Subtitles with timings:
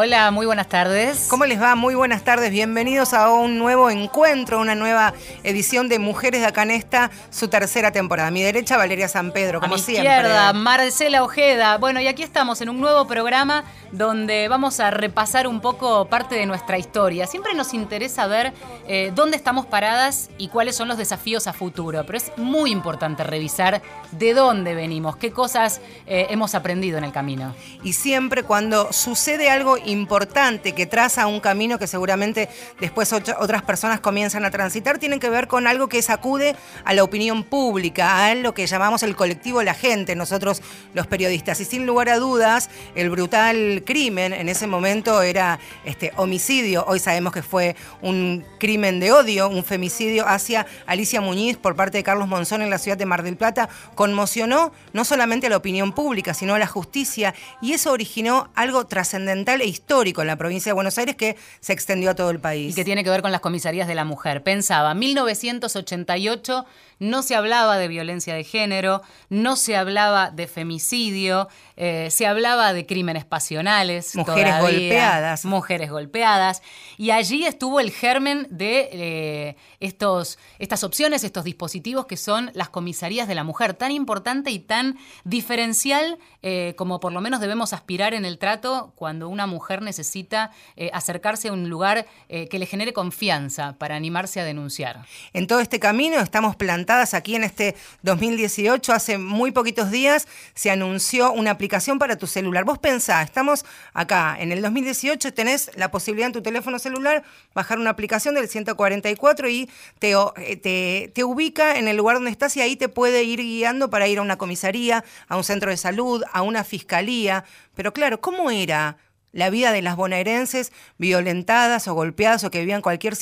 [0.00, 1.26] Hola, muy buenas tardes.
[1.28, 1.74] ¿Cómo les va?
[1.74, 2.52] Muy buenas tardes.
[2.52, 5.12] Bienvenidos a un nuevo encuentro, una nueva
[5.42, 8.28] edición de Mujeres de Acanesta, su tercera temporada.
[8.28, 10.04] A mi derecha, Valeria San Pedro, como a mi siempre.
[10.14, 11.78] izquierda, Marcela Ojeda.
[11.78, 16.34] Bueno, y aquí estamos en un nuevo programa donde vamos a repasar un poco parte
[16.34, 17.26] de nuestra historia.
[17.26, 18.52] Siempre nos interesa ver
[18.86, 23.24] eh, dónde estamos paradas y cuáles son los desafíos a futuro, pero es muy importante
[23.24, 23.82] revisar
[24.12, 27.54] de dónde venimos, qué cosas eh, hemos aprendido en el camino.
[27.82, 32.48] Y siempre cuando sucede algo importante que traza un camino que seguramente
[32.80, 37.04] después otras personas comienzan a transitar, tiene que ver con algo que sacude a la
[37.04, 40.62] opinión pública, a lo que llamamos el colectivo la gente, nosotros
[40.94, 41.60] los periodistas.
[41.60, 46.98] Y sin lugar a dudas, el brutal crimen en ese momento era este, homicidio, hoy
[46.98, 52.04] sabemos que fue un crimen de odio, un femicidio hacia Alicia Muñiz por parte de
[52.04, 55.92] Carlos Monzón en la ciudad de Mar del Plata, conmocionó no solamente a la opinión
[55.92, 60.70] pública, sino a la justicia, y eso originó algo trascendental e histórico en la provincia
[60.70, 62.72] de Buenos Aires que se extendió a todo el país.
[62.72, 64.42] Y que tiene que ver con las comisarías de la mujer.
[64.42, 66.66] Pensaba, 1988
[66.98, 72.72] no se hablaba de violencia de género, no se hablaba de femicidio, eh, se hablaba
[72.72, 74.16] de crímenes pasionales.
[74.16, 75.44] Mujeres golpeadas.
[75.44, 76.62] Mujeres golpeadas.
[76.96, 82.68] Y allí estuvo el germen de eh, estos, estas opciones, estos dispositivos que son las
[82.68, 87.72] comisarías de la mujer, tan importante y tan diferencial eh, como por lo menos debemos
[87.72, 90.50] aspirar en el trato cuando una mujer necesita
[90.92, 95.04] acercarse a un lugar que le genere confianza para animarse a denunciar.
[95.32, 96.56] En todo este camino estamos
[96.88, 98.94] aquí en este 2018.
[98.94, 102.64] Hace muy poquitos días se anunció una aplicación para tu celular.
[102.64, 107.78] Vos pensá, estamos acá en el 2018, tenés la posibilidad en tu teléfono celular bajar
[107.78, 112.56] una aplicación del 144 y te, eh, te, te ubica en el lugar donde estás
[112.56, 115.76] y ahí te puede ir guiando para ir a una comisaría, a un centro de
[115.76, 117.44] salud, a una fiscalía.
[117.74, 118.96] Pero claro, ¿cómo era?
[119.32, 123.14] la vida de las bonaerenses violentadas o golpeadas o que vivían cualquier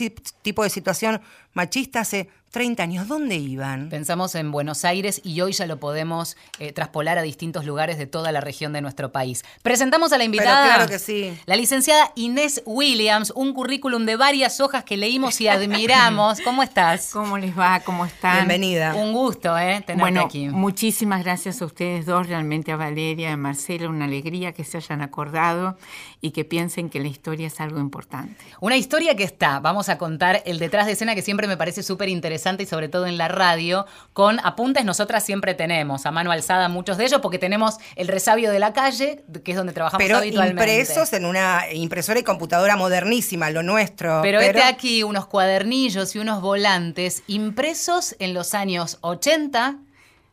[0.43, 1.21] tipo de situación
[1.53, 3.91] machista hace 30 años, ¿dónde iban?
[3.91, 8.07] Pensamos en Buenos Aires y hoy ya lo podemos eh, traspolar a distintos lugares de
[8.07, 9.45] toda la región de nuestro país.
[9.61, 10.65] Presentamos a la invitada.
[10.65, 11.39] claro que sí.
[11.45, 16.41] La licenciada Inés Williams, un currículum de varias hojas que leímos y admiramos.
[16.45, 17.11] ¿Cómo estás?
[17.13, 17.81] ¿Cómo les va?
[17.81, 18.49] ¿Cómo están?
[18.49, 18.95] Bienvenida.
[18.95, 19.83] Un gusto, ¿eh?
[19.87, 20.49] Tenerte bueno, aquí.
[20.49, 24.79] Muchísimas gracias a ustedes dos, realmente a Valeria y a Marcela, una alegría que se
[24.79, 25.77] hayan acordado
[26.23, 28.43] y que piensen que la historia es algo importante.
[28.63, 31.83] Una historia que está, vamos a contar el detrás de escena que siempre me parece
[31.83, 36.31] súper interesante y sobre todo en la radio, con apuntes nosotras siempre tenemos, a mano
[36.31, 40.05] alzada muchos de ellos, porque tenemos el resabio de la calle, que es donde trabajamos
[40.05, 40.63] pero habitualmente.
[40.63, 44.21] impresos en una impresora y computadora modernísima, lo nuestro.
[44.23, 49.79] Pero, este aquí unos cuadernillos y unos volantes impresos en los años 80,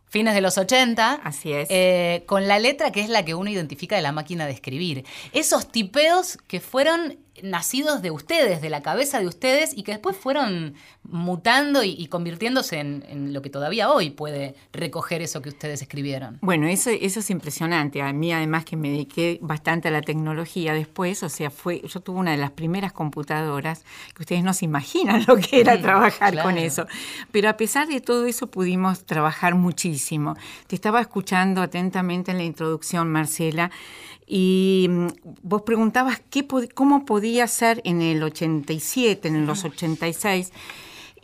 [0.07, 1.22] fines de los 80.
[1.24, 1.68] Así es.
[1.72, 5.06] Eh, con la letra que es la que uno identifica de la máquina de escribir.
[5.31, 10.16] Esos tipeos que fueron nacidos de ustedes, de la cabeza de ustedes, y que después
[10.16, 16.38] fueron mutando y, convirtiéndose en, lo que todavía hoy puede recoger eso que ustedes escribieron.
[16.42, 18.02] Bueno, eso, eso es impresionante.
[18.02, 22.02] A mí, además, que me dediqué bastante a la tecnología después, o sea, fue, yo
[22.02, 23.84] tuve una de las primeras computadoras,
[24.16, 26.86] que ustedes no se imaginan lo que era trabajar con eso.
[27.32, 30.36] Pero a pesar de todo eso, pudimos trabajar muchísimo.
[30.68, 33.72] Te estaba escuchando atentamente en la introducción, Marcela.
[34.28, 35.08] Y mm,
[35.44, 40.52] vos preguntabas qué, cómo podía ser en el 87, en los 86.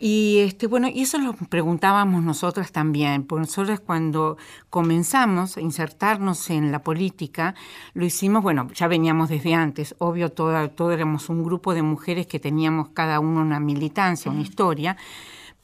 [0.02, 4.38] Y este, bueno, y eso lo preguntábamos nosotras también, porque nosotros cuando
[4.70, 7.54] comenzamos a insertarnos en la política,
[7.92, 12.26] lo hicimos, bueno, ya veníamos desde antes, obvio, todo, todo éramos un grupo de mujeres
[12.26, 14.96] que teníamos cada uno una militancia, una historia,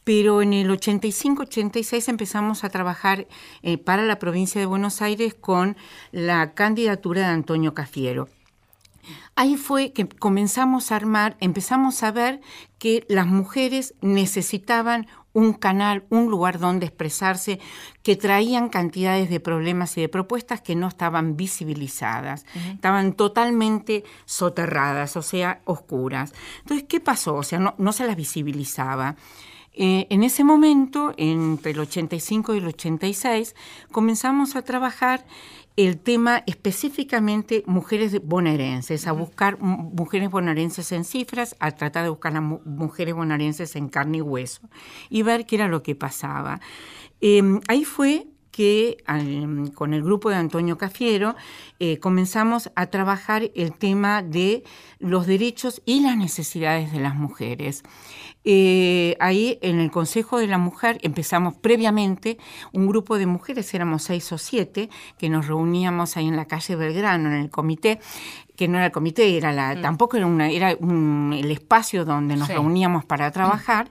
[0.07, 3.27] pero en el 85-86 empezamos a trabajar
[3.63, 5.77] eh, para la provincia de Buenos Aires con
[6.13, 8.29] la candidatura de Antonio Cafiero.
[9.35, 12.41] Ahí fue que comenzamos a armar, empezamos a ver
[12.79, 17.59] que las mujeres necesitaban un canal, un lugar donde expresarse,
[18.05, 25.17] que traían cantidades de problemas y de propuestas que no estaban visibilizadas, estaban totalmente soterradas,
[25.17, 26.33] o sea, oscuras.
[26.61, 27.35] Entonces, ¿qué pasó?
[27.35, 29.17] O sea, no, no se las visibilizaba.
[29.77, 33.55] Eh, en ese momento, entre el 85 y el 86,
[33.93, 35.27] comenzamos a trabajar
[35.77, 42.33] el tema específicamente mujeres bonaerenses, a buscar mujeres bonaerenses en cifras, a tratar de buscar
[42.33, 44.63] las mujeres bonaerenses en carne y hueso
[45.11, 46.61] y ver qué era lo que pasaba.
[47.21, 48.27] Em, ahí fue
[48.57, 49.05] que
[49.75, 51.37] con el grupo de Antonio Cafiero
[51.79, 54.65] eh, comenzamos a trabajar el tema de
[54.99, 57.83] los derechos y las necesidades de las mujeres.
[58.45, 62.39] Eh, ahí en el Consejo de la Mujer empezamos previamente
[62.73, 64.89] un grupo de mujeres, éramos seis o siete,
[65.19, 68.01] que nos reuníamos ahí en la calle Belgrano, en el comité,
[68.57, 69.83] que no era el comité, era la, mm.
[69.83, 73.91] tampoco era, una, era el espacio donde nos reuníamos para trabajar.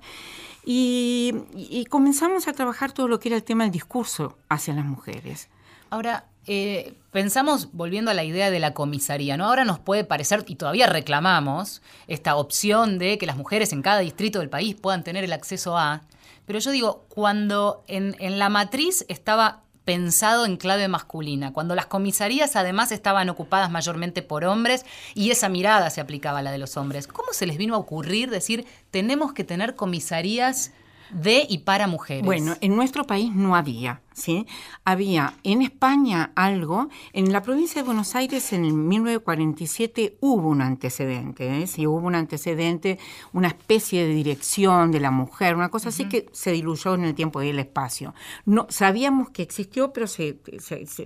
[0.65, 5.47] Y, comenzamos a trabajar todo lo que era el tema del discurso hacia las mujeres.
[5.91, 9.45] Ahora, eh, pensamos, volviendo a la idea de la comisaría, ¿no?
[9.45, 13.99] Ahora nos puede parecer, y todavía reclamamos, esta opción de que las mujeres en cada
[13.99, 16.01] distrito del país puedan tener el acceso a.
[16.47, 21.85] Pero yo digo, cuando en, en la matriz estaba pensado en clave masculina, cuando las
[21.85, 26.57] comisarías además estaban ocupadas mayormente por hombres y esa mirada se aplicaba a la de
[26.57, 27.07] los hombres.
[27.07, 30.71] ¿Cómo se les vino a ocurrir decir tenemos que tener comisarías
[31.11, 32.25] de y para mujeres.
[32.25, 34.45] Bueno, en nuestro país no había, ¿sí?
[34.83, 41.61] Había en España algo, en la provincia de Buenos Aires en 1947 hubo un antecedente,
[41.61, 41.67] ¿eh?
[41.67, 42.99] Sí, hubo un antecedente,
[43.33, 47.15] una especie de dirección de la mujer, una cosa así que se diluyó en el
[47.15, 48.13] tiempo y el espacio.
[48.45, 50.39] No, sabíamos que existió, pero se,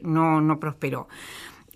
[0.04, 1.08] no, no prosperó.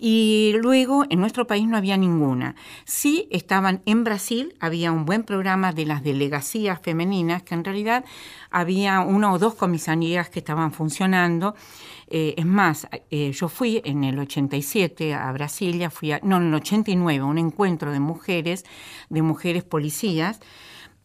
[0.05, 2.55] Y luego en nuestro país no había ninguna.
[2.83, 8.03] Sí estaban en Brasil, había un buen programa de las delegaciones femeninas, que en realidad
[8.51, 11.55] había una o dos comisarías que estaban funcionando.
[12.07, 16.47] Eh, es más, eh, yo fui en el 87 a Brasilia, fui a, no, en
[16.47, 18.65] el 89, a un encuentro de mujeres,
[19.09, 20.41] de mujeres policías,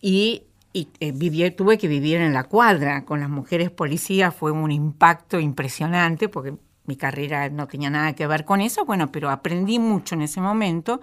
[0.01, 0.43] y
[0.75, 6.29] eh, tuve que vivir en la cuadra con las mujeres policías, fue un impacto impresionante
[6.29, 6.55] porque
[6.89, 10.41] mi carrera no tenía nada que ver con eso, bueno, pero aprendí mucho en ese
[10.41, 11.01] momento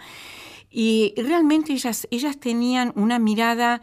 [0.69, 3.81] y realmente ellas, ellas tenían una mirada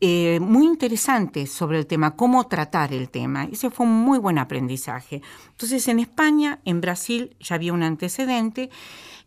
[0.00, 3.44] eh, muy interesante sobre el tema, cómo tratar el tema.
[3.44, 5.22] Ese fue un muy buen aprendizaje.
[5.50, 8.70] Entonces, en España, en Brasil ya había un antecedente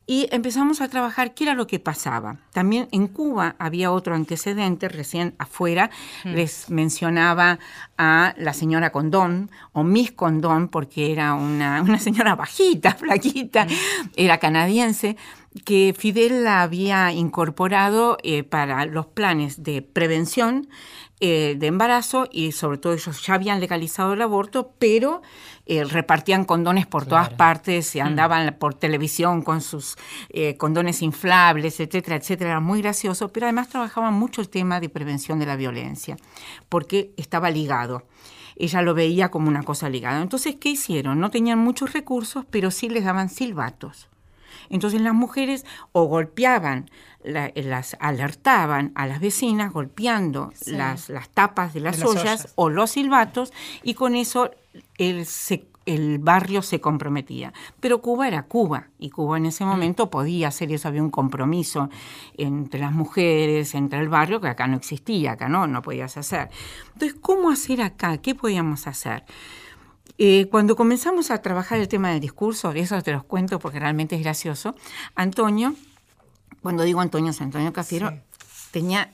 [0.10, 2.38] y empezamos a trabajar qué era lo que pasaba.
[2.52, 5.92] También en Cuba había otro antecedente, recién afuera
[6.24, 6.30] mm.
[6.30, 7.60] les mencionaba
[7.96, 13.70] a la señora Condón o Miss Condón, porque era una, señora bajita, flaquita, mm.
[14.16, 15.16] era canadiense,
[15.64, 20.70] que Fidel la había incorporado eh, para los planes de prevención
[21.22, 25.22] eh, de embarazo y sobre todo ellos ya habían legalizado el aborto, pero
[25.66, 28.06] eh, repartían condones por todas partes, y mm.
[28.06, 29.98] andaban por televisión con sus
[30.30, 32.52] eh, condones inflables, etcétera, etcétera.
[32.52, 36.18] Era muy gracioso, pero además trabajaban mucho el tema de prevención de la violencia,
[36.70, 38.04] porque estaba ligado
[38.60, 40.22] ella lo veía como una cosa ligada.
[40.22, 41.22] Entonces, ¿qué hicieron?
[41.22, 44.10] No tenían muchos recursos, pero sí les daban silbatos.
[44.70, 46.90] Entonces las mujeres o golpeaban,
[47.24, 53.52] las alertaban a las vecinas golpeando las, las, tapas de las, ollas, o los silbatos
[53.84, 54.52] y con eso
[54.98, 55.26] el,
[55.86, 57.52] el barrio se comprometía.
[57.80, 59.68] Pero Cuba era Cuba y Cuba en ese mm.
[59.68, 61.90] momento podía hacer eso, había un compromiso
[62.38, 66.50] entre las mujeres, entre el barrio, que acá no existía, acá no, no podías hacer.
[66.94, 68.18] Entonces, ¿cómo hacer acá?
[68.20, 69.26] ¿Qué podíamos hacer?
[70.18, 74.16] Eh, cuando comenzamos a trabajar el tema del discurso, eso te los cuento porque realmente
[74.16, 74.76] es gracioso,
[75.16, 75.76] Antonio,
[76.62, 78.14] cuando digo Antonio, Antonio Cafiero,
[78.72, 79.14] tenía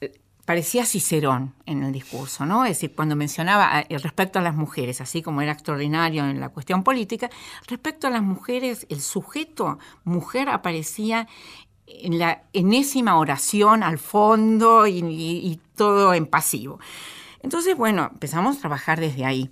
[0.00, 2.64] eh, parecía Cicerón en el discurso, ¿no?
[2.64, 6.48] Es decir, cuando mencionaba eh, respecto a las mujeres, así como era extraordinario en la
[6.48, 7.30] cuestión política,
[7.66, 11.28] respecto a las mujeres, el sujeto mujer aparecía
[11.86, 16.80] en la enésima oración al fondo y todo en pasivo.
[17.44, 19.50] Entonces, bueno, empezamos a trabajar desde ahí.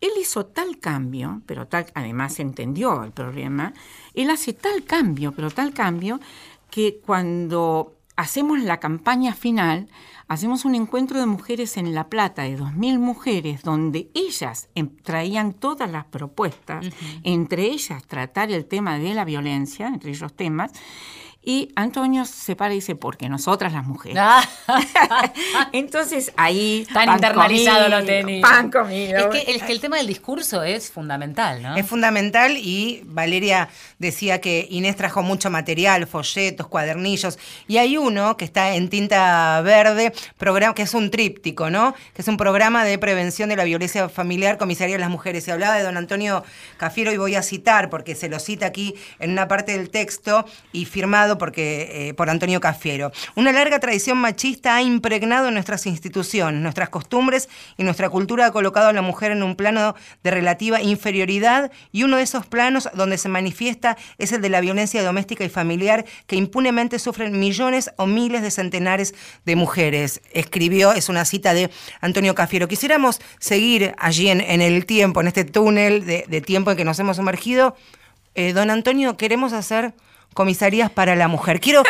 [0.00, 3.72] Él hizo tal cambio, pero tal, además entendió el problema,
[4.14, 6.20] él hace tal cambio, pero tal cambio,
[6.70, 9.88] que cuando hacemos la campaña final,
[10.28, 15.52] hacemos un encuentro de mujeres en La Plata de 2.000 mujeres, donde ellas em, traían
[15.52, 16.86] todas las propuestas,
[17.24, 20.72] entre ellas tratar el tema de la violencia, entre ellos temas,
[21.42, 24.18] y Antonio se para y dice, porque nosotras las mujeres.
[24.20, 24.46] Ah.
[25.72, 26.86] Entonces ahí...
[26.92, 28.42] Tan internalizado lo tenía.
[28.42, 29.32] Pan comido.
[29.32, 31.76] Es que, el, tema del discurso es fundamental, ¿no?
[31.76, 38.36] Es fundamental y Valeria decía que Inés trajo mucho material, folletos, cuadernillos, y hay uno
[38.36, 41.94] que está en tinta verde, programa, que es un tríptico, ¿no?
[42.12, 45.44] Que es un programa de prevención de la violencia familiar, comisaría de las mujeres.
[45.44, 46.44] Se hablaba de don Antonio
[46.76, 50.44] Cafiero y voy a citar, porque se lo cita aquí en una parte del texto
[50.72, 53.12] y firmado porque, eh, por Antonio Cafiero.
[53.34, 58.88] Una larga tradición machista ha impregnado nuestras instituciones, nuestras costumbres y nuestra cultura ha colocado
[58.88, 63.18] a la mujer en un plano de relativa inferioridad y uno de esos planos donde
[63.18, 68.06] se manifiesta es el de la violencia doméstica y familiar que impunemente sufren millones o
[68.06, 70.22] miles de centenares de mujeres.
[70.32, 71.70] Escribió, es una cita de
[72.00, 72.68] Antonio Cafiero.
[72.68, 77.16] Quisiéramos seguir allí en, el tiempo, en este túnel de, tiempo en que nos hemos
[77.16, 77.76] sumergido.
[78.34, 79.94] Eh, don Antonio, queremos hacer
[80.34, 81.60] comisarías para la mujer.
[81.60, 81.82] Quiero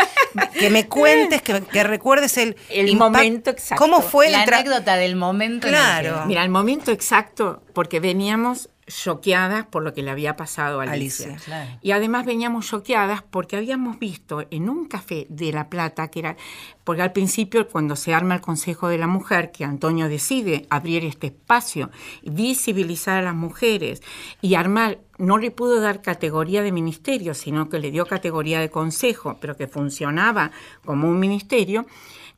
[0.59, 3.85] que me cuentes, que, recuerdes el, el momento exacto.
[3.85, 5.69] ¿Cómo fue la anécdota del momento?
[5.69, 6.25] Claro.
[6.27, 11.37] Mira, el momento exacto, porque veníamos choqueadas por lo que le había pasado a Alicia.
[11.81, 16.37] Y además veníamos choqueadas porque habíamos visto en un café de La Plata, que era,
[16.85, 21.05] porque al principio cuando se arma el Consejo de la Mujer, que Antonio decide abrir
[21.05, 21.91] este espacio,
[22.23, 24.03] visibilizar a las mujeres
[24.43, 28.71] y armar, no le pudo dar categoría de ministerio, sino que le dio categoría de
[28.71, 30.51] consejo, pero que funcionaba
[30.85, 31.87] como un ministerio,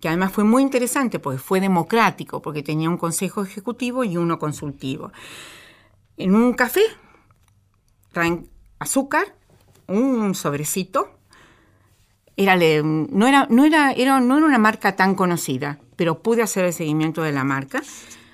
[0.01, 4.39] que además fue muy interesante porque fue democrático, porque tenía un consejo ejecutivo y uno
[4.39, 5.13] consultivo
[6.17, 6.83] en un café,
[8.13, 8.49] traen
[8.79, 9.35] azúcar,
[9.87, 11.19] un sobrecito.
[12.37, 16.65] Era, no, era, no, era, era, no era una marca tan conocida, pero pude hacer
[16.65, 17.83] el seguimiento de la marca.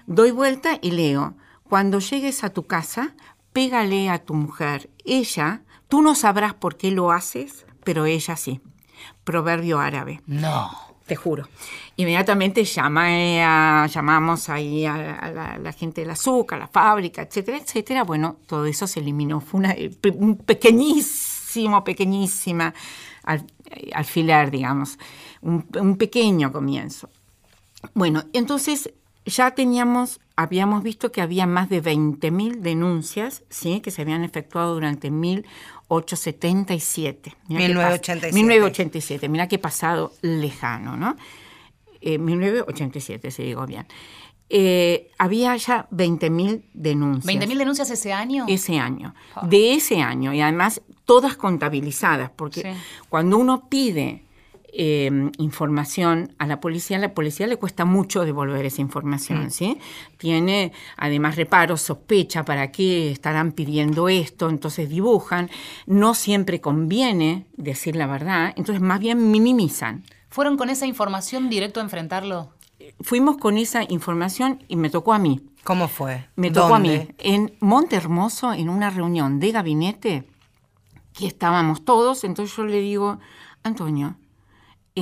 [0.06, 1.34] Doy vuelta y leo,
[1.68, 3.14] cuando llegues a tu casa,
[3.58, 4.88] pégale a tu mujer.
[5.04, 8.60] Ella, tú no sabrás por qué lo haces, pero ella sí.
[9.24, 10.22] Proverbio árabe.
[10.28, 10.70] No
[11.06, 11.48] te juro.
[11.96, 18.04] Inmediatamente llama, llamamos ahí a, la, gente del azúcar, a la fábrica, etcétera, etcétera.
[18.04, 19.40] Bueno, todo eso se eliminó.
[19.40, 19.74] Fue una,
[20.14, 22.72] un pequeñísimo, pequeñísima
[23.92, 24.98] alfiler, digamos,
[25.40, 27.10] un, pequeño comienzo.
[27.94, 28.92] Bueno, entonces
[29.24, 33.80] ya teníamos, habíamos visto que había más de 20.000 denuncias ¿sí?
[33.80, 37.34] que se habían efectuado durante 1877.
[37.48, 38.32] 1987.
[38.32, 41.16] 1987, mira qué pasado lejano, ¿no?
[42.00, 43.88] 1987, eh, si digo bien.
[44.48, 47.34] Eh, había ya 20.000 denuncias.
[47.34, 48.44] ¿20.000 denuncias ese año?
[48.46, 49.16] Ese año.
[49.42, 52.76] De ese año, y además todas contabilizadas, porque
[53.08, 54.27] cuando uno pide
[54.70, 59.50] Em, información a la policía, a la policía le cuesta mucho devolver esa información, mm.
[59.50, 59.78] ¿sí?
[60.18, 65.48] Tiene además reparos, sospecha para qué estarán pidiendo esto, entonces dibujan,
[65.86, 70.04] no siempre conviene decir la verdad, entonces más bien minimizan.
[70.28, 72.52] ¿Fueron con esa información directo a enfrentarlo?
[73.00, 75.40] Fuimos con esa información y me tocó a mí.
[75.64, 76.28] ¿Cómo fue?
[76.36, 77.08] Me tocó a mí.
[77.16, 80.24] En Monte Hermoso, en una reunión de gabinete,
[81.14, 83.18] que estábamos todos, entonces yo le digo,
[83.62, 84.16] Antonio,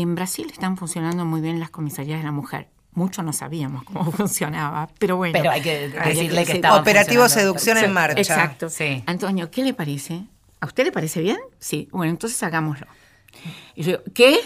[0.02, 2.68] en Brasil están funcionando muy bien las comisarías de la mujer.
[2.92, 5.34] Mucho no sabíamos cómo funcionaba, pero bueno.
[5.38, 8.20] Pero hay que decirle que, estaba Operativo Seducción en marcha.
[8.20, 8.70] Exacto.
[8.70, 9.02] Sí.
[9.06, 10.24] Antonio, ¿qué le parece?
[10.60, 11.38] ¿A usted le parece bien?
[11.58, 11.88] Sí.
[11.92, 12.86] Bueno, entonces hagámoslo.
[13.74, 14.40] Y yo, ¿qué?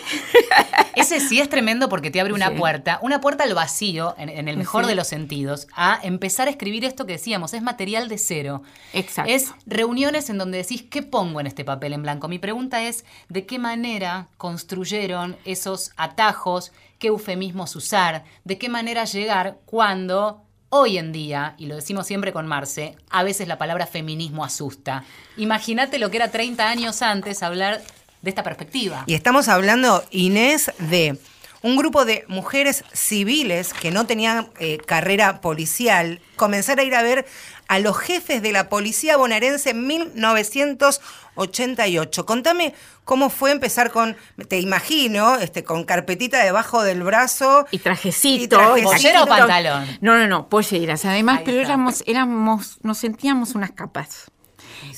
[0.96, 4.56] Ese sí es tremendo porque te abre una puerta, una puerta al vacío, en, el
[4.56, 8.62] mejor de los sentidos, a empezar a escribir esto que decíamos, es material de cero.
[8.92, 9.30] Exacto.
[9.32, 12.28] Es reuniones en donde decís, ¿qué pongo en este papel en blanco?
[12.28, 16.72] Mi pregunta es, ¿de qué manera construyeron esos atajos?
[16.98, 18.24] ¿Qué eufemismos usar?
[18.44, 23.24] ¿De qué manera llegar cuando Hoy en día, y lo decimos siempre con Marce, a
[23.24, 25.02] veces la palabra feminismo asusta.
[25.36, 27.82] Imagínate lo que era 30 años antes hablar
[28.22, 29.04] de esta perspectiva.
[29.06, 31.18] Y estamos hablando, Inés, de
[31.62, 37.02] un grupo de mujeres civiles que no tenían eh, carrera policial comenzar a ir a
[37.02, 37.26] ver
[37.68, 42.26] a los jefes de la policía bonaerense en 1988.
[42.26, 42.74] Contame
[43.04, 44.16] cómo fue empezar con,
[44.48, 47.66] te imagino, este, con carpetita debajo del brazo.
[47.70, 48.76] Y trajecito.
[48.76, 48.90] Y o
[49.26, 49.86] pantalón?
[50.00, 51.04] No, no, no, polleras.
[51.04, 54.32] Además, pero éramos, éramos, nos sentíamos unas capas.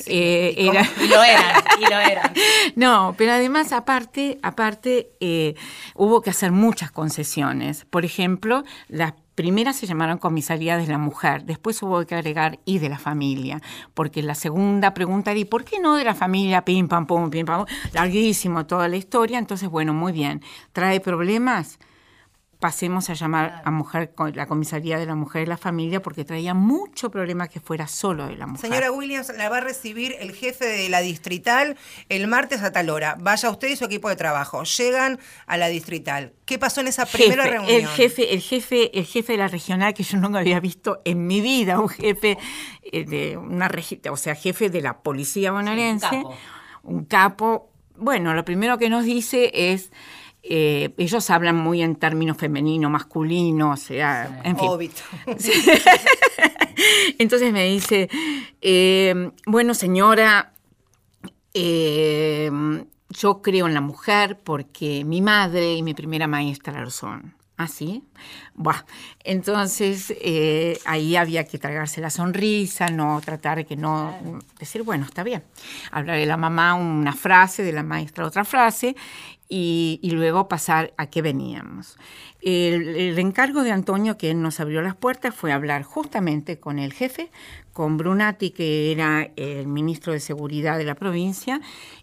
[0.06, 0.86] Eh, y, lo eran,
[1.80, 2.32] y lo eran.
[2.76, 5.54] No, pero además, aparte, aparte eh,
[5.94, 7.84] hubo que hacer muchas concesiones.
[7.84, 12.78] Por ejemplo, las primeras se llamaron comisaría de la mujer, después hubo que agregar y
[12.78, 13.60] de la familia,
[13.94, 16.64] porque la segunda pregunta era, ¿y por qué no de la familia?
[16.64, 21.78] Pim, pam, pum, pim, pam, larguísimo toda la historia, entonces, bueno, muy bien, ¿trae problemas?
[22.62, 26.54] Pasemos a llamar a mujer la comisaría de la mujer y la familia porque traía
[26.54, 28.70] mucho problema que fuera solo de la mujer.
[28.70, 31.76] Señora Williams, la va a recibir el jefe de la distrital
[32.08, 33.16] el martes a tal hora.
[33.18, 34.62] Vaya usted y su equipo de trabajo.
[34.62, 36.34] Llegan a la distrital.
[36.44, 37.68] ¿Qué pasó en esa primera reunión?
[37.68, 41.26] El jefe, el jefe, el jefe de la regional que yo nunca había visto en
[41.26, 42.38] mi vida, un jefe
[42.84, 43.68] eh, de una
[44.08, 46.22] o sea, jefe de la policía bonaerense,
[46.84, 47.72] un capo.
[47.96, 49.90] Bueno, lo primero que nos dice es
[50.42, 54.90] eh, ellos hablan muy en términos femenino, masculino, o sea, en fin.
[57.18, 58.08] Entonces me dice,
[58.60, 60.52] eh, bueno señora,
[61.54, 62.50] eh,
[63.10, 67.34] yo creo en la mujer porque mi madre y mi primera maestra lo son.
[67.58, 68.02] Así.
[68.66, 68.84] ¿Ah,
[69.22, 74.40] entonces eh, ahí había que tragarse la sonrisa, no tratar de que no.
[74.58, 75.44] decir, bueno, está bien.
[75.92, 78.96] Hablar de la mamá una frase, de la maestra otra frase,
[79.54, 81.98] y, luego pasar a qué veníamos.
[82.40, 87.30] El, encargo de Antonio, que nos abrió las puertas, fue hablar justamente con el jefe,
[87.74, 91.60] con Brunati, que era el ministro de Seguridad de la provincia,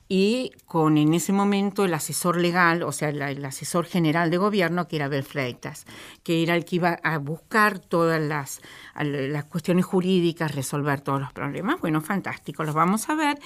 [0.07, 4.87] y con en ese momento el asesor legal, o sea, el asesor general de gobierno,
[4.87, 5.85] que era Abel Freitas,
[6.21, 8.61] que era el que iba a buscar todas las,
[8.95, 11.81] las cuestiones jurídicas, resolver todos los problemas.
[11.81, 13.39] Bueno, fantástico, los vamos a ver.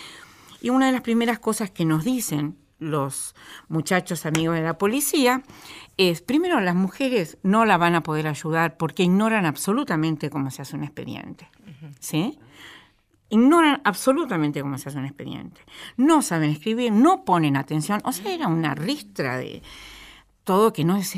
[0.61, 3.35] Y una de las primeras cosas que nos dicen los
[3.67, 5.43] muchachos amigos de la policía
[5.97, 10.61] es, primero, las mujeres no la van a poder ayudar porque ignoran absolutamente cómo se
[10.61, 11.49] hace un expediente.
[11.99, 12.39] ¿Sí?
[13.29, 15.61] Ignoran absolutamente cómo se hace un expediente.
[15.97, 18.01] No saben escribir, no ponen atención.
[18.03, 19.63] O sea, era una ristra de
[20.43, 21.13] todo que no es,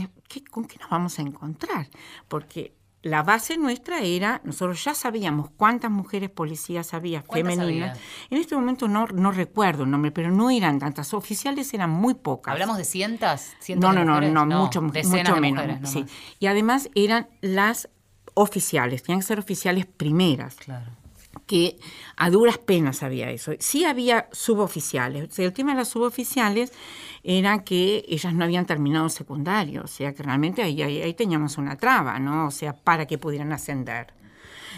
[0.51, 1.89] ¿con qué nos vamos a encontrar?
[2.27, 2.75] Porque
[3.05, 8.00] la base nuestra era, nosotros ya sabíamos cuántas mujeres policías había femeninas.
[8.31, 11.13] En este momento no, no recuerdo el nombre, pero no eran tantas.
[11.13, 12.51] Oficiales eran muy pocas.
[12.51, 13.51] ¿Hablamos de cientos?
[13.75, 15.88] no, no, no, no, mucho, mucho menos.
[15.88, 16.03] sí.
[16.39, 17.89] Y además eran las
[18.33, 20.55] oficiales, tenían que ser oficiales primeras.
[20.55, 21.04] Claro
[21.46, 21.77] que
[22.15, 23.54] a duras penas había eso.
[23.60, 25.38] Sí había suboficiales.
[25.39, 26.72] el tema de las suboficiales
[27.24, 31.75] era que ellas no habían terminado secundario, o sea que realmente ahí, ahí, teníamos una
[31.75, 32.48] traba, ¿no?
[32.48, 34.13] O sea, para que pudieran ascender.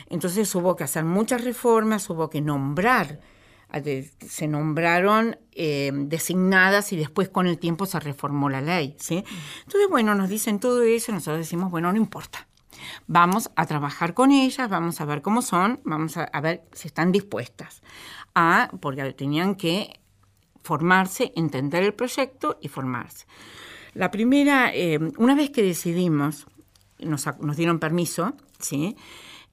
[0.09, 3.19] Entonces hubo que hacer muchas reformas, hubo que nombrar,
[4.27, 9.23] se nombraron eh, designadas y después con el tiempo se reformó la ley, ¿sí?
[9.65, 12.47] Entonces, bueno, nos dicen todo eso, nosotros decimos, bueno, no importa,
[13.07, 17.11] Vamos a trabajar con ellas, vamos a ver cómo son, vamos a, ver si están
[17.11, 17.81] dispuestas
[18.35, 19.99] a, porque tenían que
[20.63, 23.25] formarse, entender el proyecto y formarse.
[23.93, 26.45] La primera, eh, una vez que decidimos,
[26.99, 27.25] nos,
[27.55, 28.95] dieron permiso, ¿sí?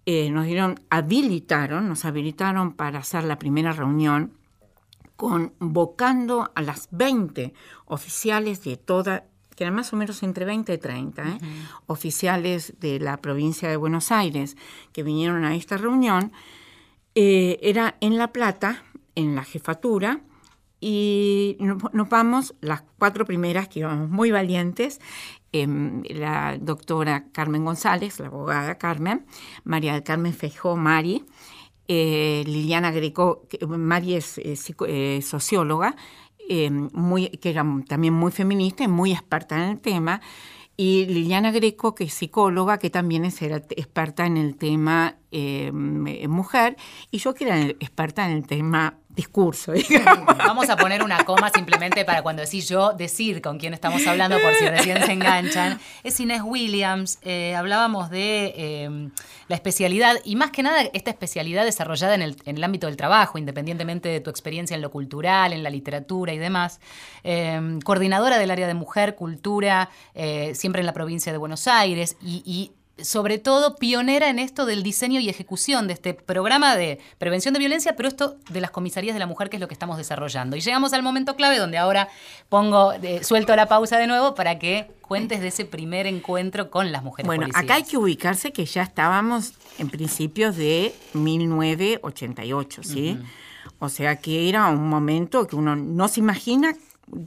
[0.07, 4.33] Eh, nos dieron, habilitaron, nos habilitaron para hacer la primera reunión
[5.17, 7.55] convocando a las 20
[7.87, 9.25] oficiales de toda
[9.55, 11.39] que eran más o menos entre 20 y 30, ¿eh?
[11.87, 14.57] oficiales de la provincia de Buenos Aires
[14.93, 16.33] que vinieron a esta reunión,
[17.15, 18.83] eh, era en La Plata,
[19.15, 20.21] en la jefatura,
[20.81, 25.01] y nos vamos, las cuatro primeras, que íbamos muy valientes,
[25.53, 29.25] em, la doctora Carmen González, la abogada Carmen,
[29.63, 31.25] María del Carmen Fejó Mari,
[31.89, 34.41] eh, Liliana Greco, Mari es
[35.23, 35.97] socióloga,
[36.49, 40.21] eh, muy, que era también muy feminista y muy experta en el tema,
[40.77, 46.77] y Liliana Greco, que es psicóloga, que también es experta en el tema eh, mujer,
[47.11, 49.73] y yo que era experta en el tema discurso.
[50.39, 54.39] Vamos a poner una coma simplemente para cuando decís yo, decir con quién estamos hablando
[54.41, 55.79] por si recién se enganchan.
[56.03, 59.11] Es Inés Williams, eh, hablábamos de eh,
[59.49, 62.97] la especialidad y más que nada esta especialidad desarrollada en el, en el, ámbito del
[62.97, 66.81] trabajo, independientemente de tu experiencia en lo cultural, en la literatura y demás.
[67.23, 69.91] Eh, coordinadora del área de mujer, cultura,
[70.55, 74.83] siempre en la provincia de Buenos Aires y, y sobre todo pionera en esto del
[74.83, 79.15] diseño y ejecución de este programa de prevención de violencia, pero esto de las comisarías
[79.15, 80.57] de la mujer, que es lo que estamos desarrollando.
[80.57, 82.09] Y llegamos al momento clave donde ahora
[82.49, 86.93] pongo, eh, suelto la pausa de nuevo para que cuentes de ese primer encuentro con
[86.93, 87.27] las mujeres.
[87.27, 93.19] Bueno, acá hay que ubicarse que ya estábamos en principios de 1988, ¿sí?
[93.81, 96.75] O sea que era un momento que uno no se imagina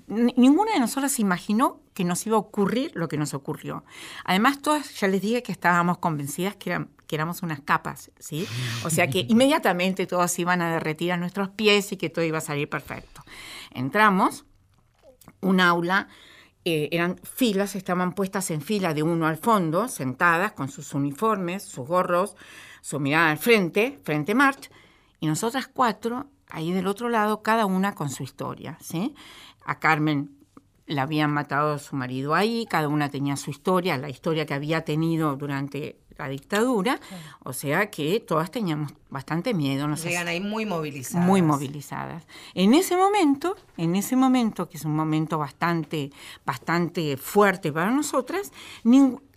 [0.07, 3.83] ninguna de nosotras se imaginó que nos iba a ocurrir lo que nos ocurrió.
[4.23, 8.47] Además, todas, ya les dije que estábamos convencidas que, eran, que éramos unas capas, ¿sí?
[8.85, 12.37] O sea que inmediatamente todos iban a derretir a nuestros pies y que todo iba
[12.37, 13.23] a salir perfecto.
[13.71, 14.45] Entramos,
[15.41, 16.07] un aula,
[16.65, 21.63] eh, eran filas, estaban puestas en fila de uno al fondo, sentadas con sus uniformes,
[21.63, 22.35] sus gorros,
[22.81, 24.69] su mirada al frente, frente march,
[25.19, 29.15] y nosotras cuatro ahí del otro lado, cada una con su historia, ¿sí?
[29.65, 30.36] A Carmen
[30.87, 34.53] la habían matado a su marido ahí, cada una tenía su historia, la historia que
[34.53, 36.99] había tenido durante la dictadura,
[37.43, 39.87] o sea que todas teníamos bastante miedo.
[39.95, 41.25] Llegan ahí muy movilizadas.
[41.25, 42.25] Muy movilizadas.
[42.55, 46.11] En ese momento, en ese momento, que es un momento bastante,
[46.45, 48.51] bastante fuerte para nosotras,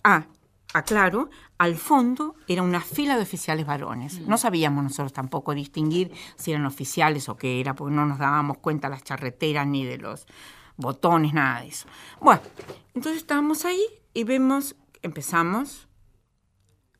[0.05, 0.25] ah,
[0.73, 4.21] aclaro, al fondo era una fila de oficiales varones.
[4.21, 8.59] No sabíamos nosotros tampoco distinguir si eran oficiales o qué era, porque no nos dábamos
[8.59, 10.27] cuenta las charreteras ni de los
[10.81, 11.87] botones, nada de eso.
[12.21, 12.41] Bueno,
[12.95, 13.83] entonces estábamos ahí
[14.15, 15.89] y vemos, empezamos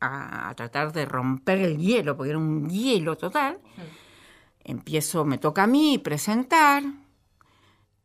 [0.01, 3.61] a, tratar de romper el hielo, porque era un hielo total.
[4.63, 6.85] Empiezo, me toca a mí presentar.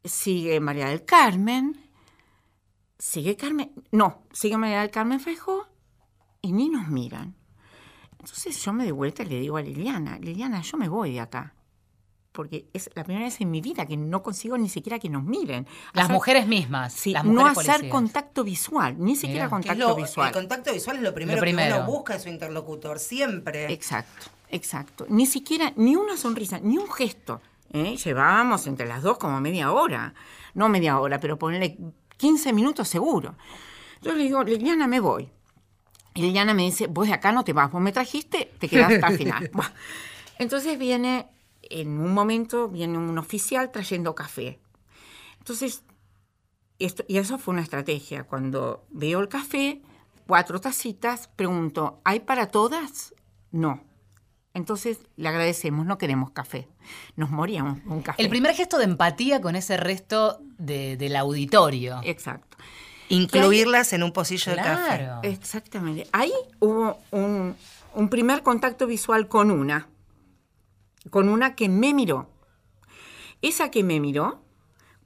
[0.04, 1.90] sigue María del Carmen,
[3.00, 5.68] sigue Carmen, no, sigue María del Carmen Feijó
[6.42, 7.36] y ni nos miran.
[8.12, 11.22] Entonces yo me doy vuelta y le digo a Liliana, Liliana, yo me voy de
[11.22, 11.55] acá.
[12.36, 15.24] Porque es la primera vez en mi vida que no consigo ni siquiera que nos
[15.24, 15.66] miren.
[15.94, 16.94] Las Hacer- mujeres mismas.
[16.94, 17.92] Sí, las no hacer policías.
[17.92, 20.28] contacto visual, ni siquiera contacto lo- visual.
[20.28, 21.76] El contacto visual es lo primero, Lo primero.
[21.76, 23.72] que uno busca en su interlocutor, siempre.
[23.72, 25.06] Exacto, exacto.
[25.10, 27.42] Ni siquiera, ni una sonrisa, ni un gesto.
[27.72, 27.96] ¿eh?
[27.98, 30.14] Llevábamos entre las dos como media hora.
[30.54, 31.78] No media hora, pero ponerle
[32.18, 33.36] 15 minutos seguro.
[34.02, 35.30] Yo le digo, Liliana, me voy.
[36.14, 38.92] Y Liliana me dice, vos de acá no te vas, vos me trajiste, te quedás
[38.94, 39.52] hasta el final.
[40.38, 41.28] Entonces viene,
[41.70, 44.60] en un momento, viene un oficial trayendo café.
[45.40, 45.84] Entonces,
[46.80, 48.24] esto, y eso fue una estrategia.
[48.24, 49.82] Cuando veo el café,
[50.28, 53.14] cuatro tacitas, pregunto, ¿hay para todas?
[53.52, 53.82] No.
[54.54, 56.68] Entonces le agradecemos, no queremos café.
[57.16, 58.22] Nos moríamos con un café.
[58.22, 62.00] El primer gesto de empatía con ese resto de- del auditorio.
[62.04, 62.58] Exacto.
[63.10, 64.98] Incluirlas en un pocillo de café.
[64.98, 65.20] Claro.
[65.24, 66.08] Exactamente.
[66.12, 67.56] Ahí hubo un,
[67.94, 69.88] un primer contacto visual con una,
[71.10, 72.30] con una que me miró.
[73.42, 74.42] Esa que me miró,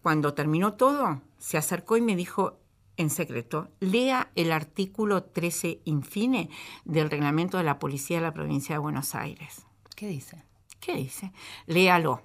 [0.01, 2.59] cuando terminó todo, se acercó y me dijo
[2.97, 6.49] en secreto, lea el artículo 13 infine
[6.83, 9.65] del reglamento de la Policía de la Provincia de Buenos Aires.
[9.95, 10.43] ¿Qué dice?
[10.81, 11.31] ¿Qué dice?
[11.65, 12.21] Léalo.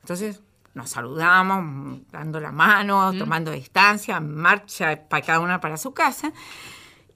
[0.00, 0.40] Entonces
[0.72, 6.32] nos saludamos, dando la mano, tomando distancia, marcha para cada una para su casa.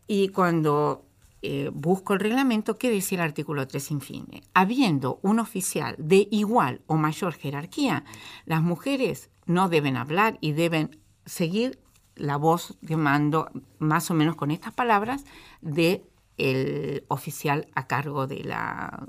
[0.07, 1.07] Y cuando
[1.43, 4.43] eh, busco el reglamento, ¿qué dice el artículo 3 infine?
[4.53, 8.05] Habiendo un oficial de igual o mayor jerarquía,
[8.45, 11.81] las mujeres no deben hablar y deben seguir
[12.15, 15.25] la voz de mando, más o menos con estas palabras,
[15.63, 16.05] de
[16.41, 19.07] el oficial a cargo de la,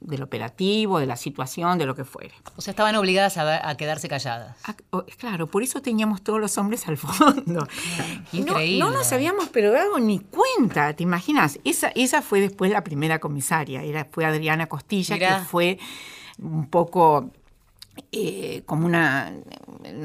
[0.00, 2.34] del operativo, de la situación, de lo que fuere.
[2.56, 4.56] O sea, estaban obligadas a, a quedarse calladas.
[4.64, 7.66] Ah, oh, Claro, por eso teníamos todos los hombres al fondo.
[8.32, 8.78] Increíble.
[8.78, 11.58] No, no nos habíamos pero dado ni cuenta, ¿te imaginas?
[11.64, 15.38] Esa, esa fue después la primera comisaria, era, fue Adriana Costilla, Mirá.
[15.38, 15.78] que fue
[16.38, 17.30] un poco
[18.12, 19.32] eh, como una,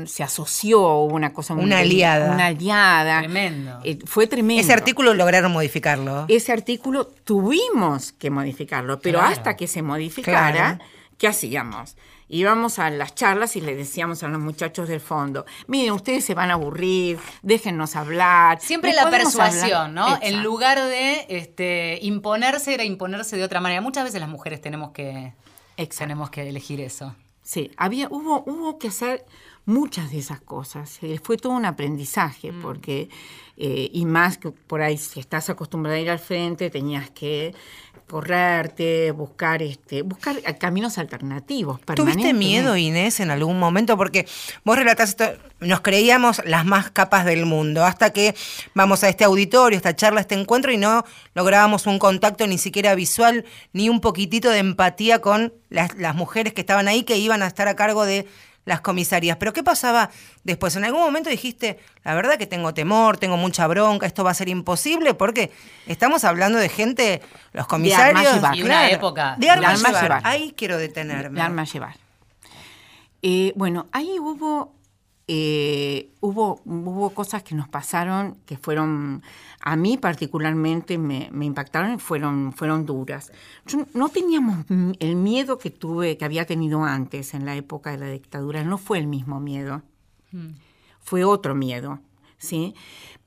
[0.05, 2.33] se asoció, hubo una cosa muy- Una aliada.
[2.33, 3.19] Una aliada.
[3.19, 3.79] Tremendo.
[3.83, 4.61] Eh, fue tremendo.
[4.61, 6.25] Ese artículo lograron modificarlo.
[6.27, 9.33] Ese artículo tuvimos que modificarlo, pero Claro.
[9.33, 10.79] hasta que se modificara, Claro.
[11.17, 11.95] ¿qué hacíamos?
[12.31, 16.35] Íbamos a las charlas y le decíamos a los muchachos del fondo, miren, ustedes se
[16.35, 18.61] van a aburrir, déjennos hablar.
[18.61, 19.89] Siempre ¿Les la persuasión, hablar?".
[19.89, 20.05] ¿no?
[20.09, 20.27] Exacto.
[20.27, 23.81] En lugar de este, imponerse, era imponerse de otra manera.
[23.81, 25.33] Muchas veces las mujeres tenemos que,
[25.77, 25.95] Exacto.
[26.03, 27.15] tenemos que elegir eso.
[27.51, 29.25] Sí, había, hubo, hubo que hacer
[29.65, 30.99] muchas de esas cosas.
[31.01, 32.61] Eh, Fue todo un aprendizaje, Mm.
[32.61, 33.09] porque,
[33.57, 37.55] eh, y más que por ahí, si estás acostumbrada a ir al frente, tenías que
[38.09, 41.79] correrte, buscar este, buscar caminos alternativos.
[41.95, 43.95] ¿Tuviste miedo, Inés, en algún momento?
[43.95, 44.27] Porque
[44.65, 45.25] vos relatás esto,
[45.59, 48.35] nos creíamos las más capas del mundo, hasta que
[48.73, 52.95] vamos a este auditorio, esta charla, este encuentro, y no lográbamos un contacto ni siquiera
[52.95, 57.43] visual, ni un poquitito de empatía con las, las mujeres que estaban ahí, que iban
[57.43, 58.27] a estar a cargo de
[58.69, 59.37] las comisarías.
[59.37, 60.11] Pero ¿qué pasaba
[60.43, 60.75] después?
[60.75, 64.35] ¿En algún momento dijiste, la verdad que tengo temor, tengo mucha bronca, esto va a
[64.35, 65.15] ser imposible?
[65.15, 65.51] Porque
[65.87, 68.35] estamos hablando de gente, los comisarios...
[68.35, 68.55] llevar.
[68.55, 69.35] Y una época.
[69.39, 70.03] De armas De armas llevar.
[70.03, 70.21] llevar.
[70.23, 71.39] Ahí quiero detenerme.
[71.39, 71.95] El arma a llevar.
[73.23, 74.75] Eh, bueno, ahí hubo,
[75.27, 79.23] eh, hubo, hubo cosas que nos pasaron que fueron,
[79.61, 83.31] a mí particularmente me, me impactaron y fueron, fueron duras.
[83.65, 84.65] Yo no teníamos
[84.99, 88.77] el miedo que tuve, que había tenido antes en la época de la dictadura, no
[88.77, 89.81] fue el mismo miedo,
[91.01, 91.99] fue otro miedo,
[92.37, 92.73] ¿sí?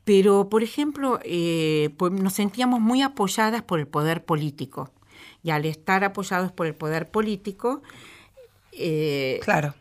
[0.04, 4.90] Pero, por ejemplo, eh, pues nos sentíamos muy apoyadas por el poder político.
[5.44, 7.82] Y al estar apoyados por el poder político,
[8.72, 9.74] eh, Claro.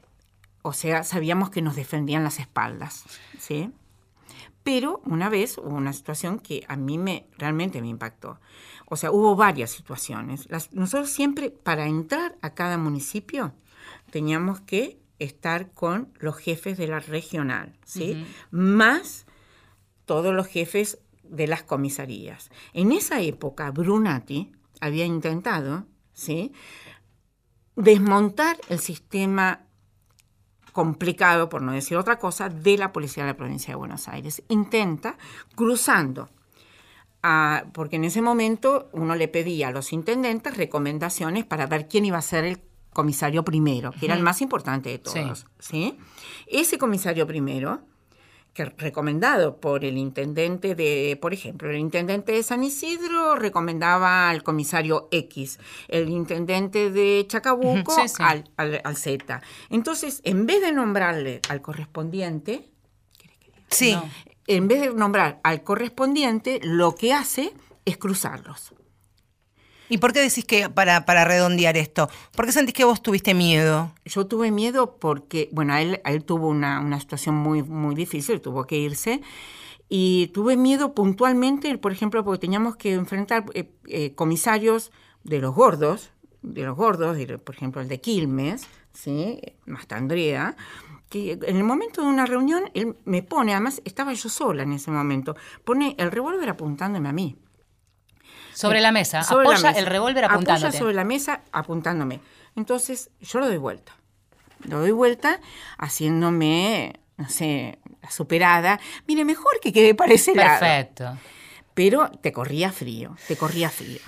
[0.63, 3.05] o sea, sabíamos que nos defendían las espaldas,
[3.39, 3.71] ¿sí?
[4.63, 8.39] Pero una vez hubo una situación que a mí me realmente me impactó.
[8.85, 10.49] O sea, hubo varias situaciones.
[10.51, 13.53] Las- nosotros siempre, para entrar a cada municipio,
[14.11, 18.25] teníamos que estar con los jefes de la regional, ¿sí?
[18.51, 19.25] Más
[20.05, 22.49] todos los jefes de las comisarías.
[22.73, 26.51] En esa época, Brunati había intentado, ¿sí?
[27.75, 29.65] desmontar el sistema
[30.71, 34.41] complicado, por no decir otra cosa, de la Policía de la Provincia de Buenos Aires.
[34.47, 35.17] Intenta
[35.55, 36.29] cruzando,
[37.23, 42.05] a- porque en ese momento uno le pedía a los intendentes recomendaciones para ver quién
[42.05, 42.59] iba a ser el
[42.93, 45.15] comisario primero, que era el más importante de todos.
[45.59, 45.97] ¿sí?
[46.47, 47.81] Ese comisario primero
[48.53, 54.43] que recomendado por el intendente de, por ejemplo, el intendente de San Isidro recomendaba al
[54.43, 59.41] comisario X, el intendente de Chacabuco Al, al, Z.
[59.69, 62.69] Entonces, en vez de nombrarle al correspondiente,
[63.69, 63.97] sí.
[64.47, 67.53] en vez de nombrar al correspondiente, lo que hace
[67.85, 68.73] es cruzarlos.
[69.91, 73.91] ¿Y por qué decís que, para, redondear esto, por qué sentís que vos tuviste miedo?
[74.05, 79.21] Yo tuve miedo porque, bueno, él, tuvo una, situación muy, muy difícil, tuvo que irse.
[79.89, 84.93] Y tuve miedo puntualmente, por ejemplo, porque teníamos que enfrentar eh, eh, comisarios
[85.25, 89.41] de los gordos, de los gordos, por ejemplo, el de Quilmes, ¿sí?
[89.75, 90.55] Hasta Andrea,
[91.09, 94.71] que en el momento de una reunión él me pone, además estaba yo sola en
[94.71, 97.35] ese momento, pone el revólver apuntándome a mí.
[98.61, 100.67] Sobre la mesa, apoya el revólver apuntándote.
[100.67, 102.21] Apoya sobre la mesa apuntándome.
[102.55, 103.93] Entonces yo lo doy vuelta.
[104.63, 105.39] Lo doy vuelta
[105.77, 108.79] haciéndome, no sé, la superada.
[109.07, 111.17] Mire, mejor que quede para ese Perfecto.
[111.73, 113.99] Pero te corría frío, te corría frío.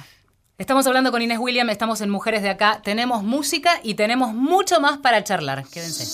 [0.60, 2.82] Estamos hablando con Inés William, estamos en Mujeres de Acá.
[2.84, 5.66] Tenemos música y tenemos mucho más para charlar.
[5.66, 6.06] Quédense.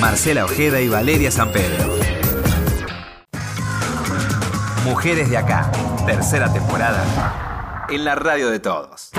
[0.00, 1.98] Marcela Ojeda y Valeria San Pedro.
[4.84, 5.70] Mujeres de Acá,
[6.06, 9.10] tercera temporada, en la radio de todos.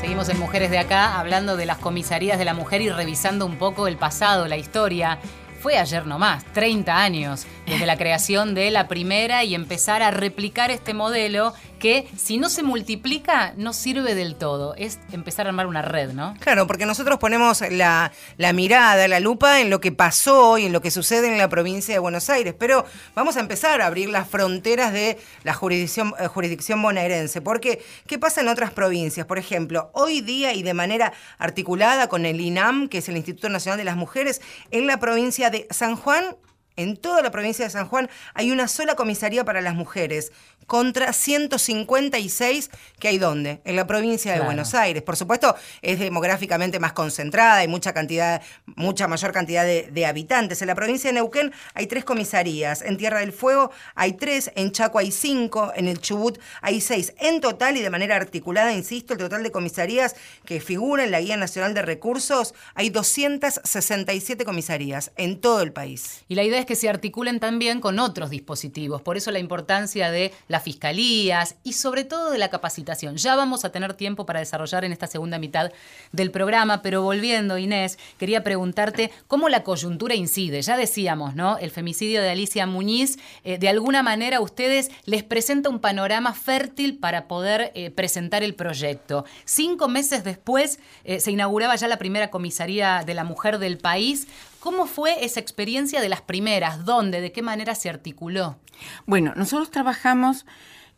[0.00, 3.56] Seguimos en Mujeres de Acá hablando de las comisarías de la mujer y revisando un
[3.56, 5.18] poco el pasado, la historia.
[5.60, 10.70] Fue ayer nomás, 30 años, desde la creación de la primera y empezar a replicar
[10.70, 14.76] este modelo que si no se multiplica no sirve del todo.
[14.76, 16.36] Es empezar a armar una red, ¿no?
[16.38, 18.12] Claro, porque nosotros ponemos la,
[18.54, 21.92] mirada, la lupa en lo que pasó y en lo que sucede en la provincia
[21.92, 22.84] de Buenos Aires, pero
[23.16, 28.18] vamos a empezar a abrir las fronteras de la jurisdicción, eh, jurisdicción bonaerense, porque ¿qué
[28.18, 29.26] pasa en otras provincias?
[29.26, 33.48] Por ejemplo, hoy día y de manera articulada con el INAM, que es el Instituto
[33.48, 34.40] Nacional de las Mujeres,
[34.70, 36.36] en la provincia de San Juan
[36.76, 40.32] en toda la provincia de San Juan hay una sola comisaría para las mujeres
[40.70, 45.02] contra 156 que hay donde, en la provincia de Buenos Aires.
[45.02, 48.40] Por supuesto, es demográficamente más concentrada, hay mucha cantidad,
[48.76, 50.62] mucha mayor cantidad de, habitantes.
[50.62, 54.70] En la provincia de Neuquén hay tres comisarías, en Tierra del Fuego hay tres, en
[54.70, 57.14] Chaco hay cinco, en el Chubut hay seis.
[57.18, 61.20] En total y de manera articulada, insisto, el total de comisarías que figura en la
[61.20, 66.24] Guía Nacional de Recursos, hay 267 comisarías en todo el país.
[66.28, 70.10] Y la idea es que se articulen también con otros dispositivos, por eso la importancia
[70.10, 73.16] de la fiscalías y sobre todo de la capacitación.
[73.16, 75.72] Ya vamos a tener tiempo para desarrollar en esta segunda mitad
[76.12, 80.62] del programa, pero volviendo, Inés, quería preguntarte cómo la coyuntura incide.
[80.62, 81.58] Ya decíamos, ¿no?
[81.58, 86.34] El femicidio de Alicia Muñiz, eh, de alguna manera a ustedes les presenta un panorama
[86.34, 89.24] fértil para poder eh, presentar el proyecto.
[89.44, 94.26] Cinco meses después eh, se inauguraba ya la primera comisaría de la mujer del país.
[94.60, 96.84] ¿Cómo fue esa experiencia de las primeras?
[96.84, 97.22] ¿Dónde?
[97.22, 98.58] ¿De qué manera se articuló?
[99.06, 100.44] Bueno, nosotros trabajamos,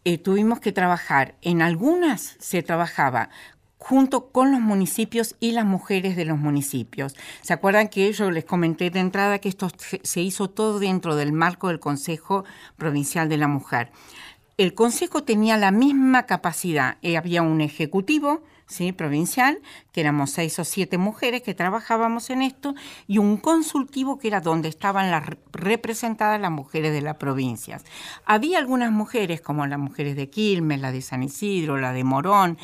[0.04, 3.30] eh, tuvimos que trabajar, en algunas se trabajaba
[3.78, 7.14] junto con los municipios y las mujeres de los municipios.
[7.40, 9.68] ¿Se acuerdan que yo les comenté de entrada que esto
[10.02, 12.44] se hizo todo dentro del marco del Consejo
[12.76, 13.90] Provincial de la Mujer?
[14.56, 18.42] El Consejo tenía la misma capacidad, eh, había un ejecutivo,
[18.94, 19.60] provincial,
[19.92, 22.74] que éramos seis o siete mujeres que trabajábamos en esto,
[23.06, 25.10] y un consultivo que era donde estaban
[25.52, 27.84] representadas las mujeres de las provincias.
[28.24, 32.58] Había algunas mujeres, como las mujeres de Quilmes, la de San Isidro, la de Morón,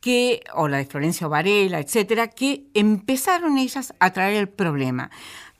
[0.00, 5.10] que, o la de Florencio Varela, etcétera, que empezaron ellas a traer el problema.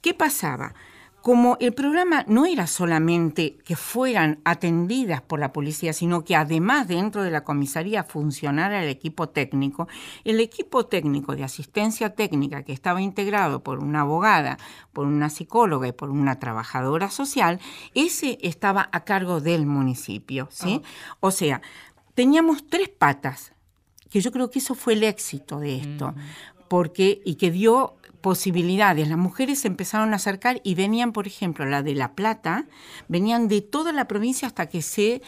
[0.01, 0.75] ¿Qué pasaba?
[1.29, 6.89] Como el programa no era solamente que fueran atendidas por la policía, sino que además
[6.89, 9.89] dentro de la comisaría funcionara el equipo técnico,
[10.25, 14.57] el equipo técnico de asistencia técnica que estaba integrado por una abogada,
[14.95, 17.61] por una psicóloga y por una trabajadora social,
[17.93, 20.81] ese estaba a cargo del municipio, ¿sí?
[20.83, 21.17] Ah.
[21.21, 21.61] O sea,
[22.15, 23.53] teníamos tres patas,
[24.09, 26.15] que yo creo que eso fue el éxito de esto,
[26.69, 29.09] porque y que dio posibilidades.
[29.09, 32.67] Las mujeres se empezaron a acercar y venían, por ejemplo, la de La Plata,
[33.09, 35.23] venían de toda la provincia hasta que se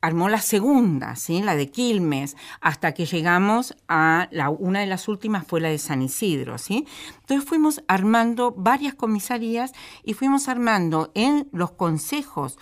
[0.00, 1.42] armó la segunda, ¿sí?
[1.42, 5.78] la de Quilmes, hasta que llegamos a la, una de las últimas fue la de
[5.78, 6.58] San Isidro.
[6.58, 6.86] ¿sí?
[7.20, 9.72] Entonces fuimos armando varias comisarías
[10.04, 12.58] y fuimos armando en los consejos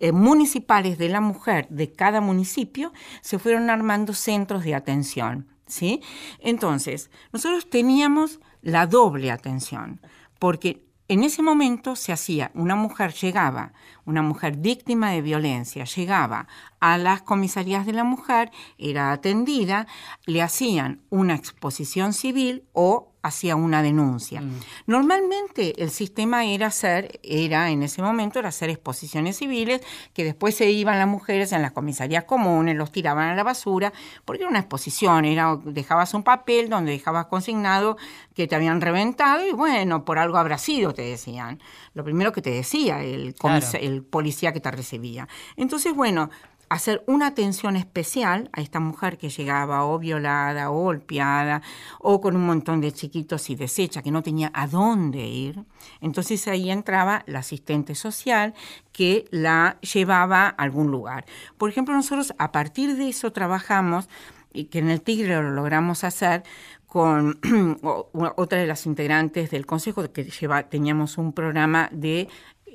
[0.00, 5.48] eh, municipales de la mujer de cada municipio, se fueron armando centros de atención.
[5.66, 6.00] ¿sí?
[6.38, 10.00] Entonces, nosotros teníamos la doble atención,
[10.38, 13.74] porque En ese momento se hacía, una mujer llegaba,
[14.06, 16.48] una mujer víctima de violencia, llegaba
[16.80, 19.86] a las comisarías de la mujer, era atendida,
[20.24, 24.40] le hacían una exposición civil o hacía una denuncia.
[24.40, 24.60] Mm.
[24.86, 29.80] Normalmente el sistema era hacer, era en ese momento, era hacer exposiciones civiles,
[30.12, 33.92] que después se iban las mujeres en las comisarías comunes, los tiraban a la basura,
[34.24, 37.96] porque era una exposición, era, dejabas un papel donde dejabas consignado
[38.34, 41.60] que te habían reventado y bueno, por algo habrá sido, te decían.
[41.94, 43.34] Lo primero que te decía el,
[43.80, 45.28] el policía que te recibía.
[45.56, 46.30] Entonces, bueno,
[46.72, 51.62] hacer una atención especial a esta mujer que llegaba o violada o golpeada
[52.00, 55.64] o con un montón de chiquitos y deshecha que no tenía a dónde ir.
[56.00, 58.54] Entonces ahí entraba la asistente social
[58.92, 61.26] que la llevaba a algún lugar.
[61.58, 64.08] Por ejemplo, nosotros a partir de eso trabajamos
[64.52, 66.42] y que en el Tigre lo logramos hacer
[66.86, 67.38] con
[68.36, 70.24] otra de las integrantes del consejo que
[70.70, 72.28] teníamos un programa de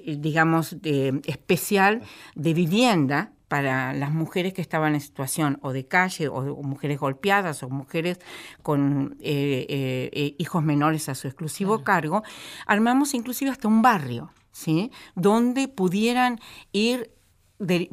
[0.05, 2.01] digamos de especial
[2.35, 7.63] de vivienda para las mujeres que estaban en situación o de calle o, mujeres golpeadas
[7.63, 8.19] o mujeres
[8.61, 12.23] con eh, eh, eh, hijos menores a su exclusivo cargo,
[12.65, 14.91] armamos inclusive hasta un barrio, ¿sí?
[15.15, 16.39] Donde pudieran
[16.73, 17.11] ir,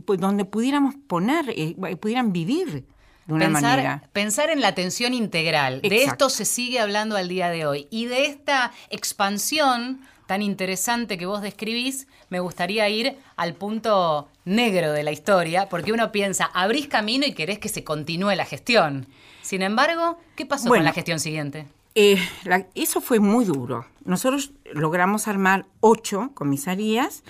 [0.05, 1.55] pues, donde pudiéramos poner,
[2.01, 2.87] pudieran vivir
[3.27, 4.03] de una pensar, manera.
[4.13, 5.81] Pensar en la atención integral.
[5.81, 7.87] De esto se sigue hablando al día de hoy.
[7.91, 14.93] Y de esta expansión tan interesante que vos describís, me gustaría ir al punto negro
[14.93, 19.07] de la historia, porque uno piensa, abrís camino y querés que se continúe la gestión.
[19.43, 21.67] Sin embargo, ¿qué pasó con la gestión siguiente?
[21.95, 22.19] Eh,
[22.75, 23.87] eso fue muy duro.
[24.05, 27.23] Nosotros logramos armar ocho comisarías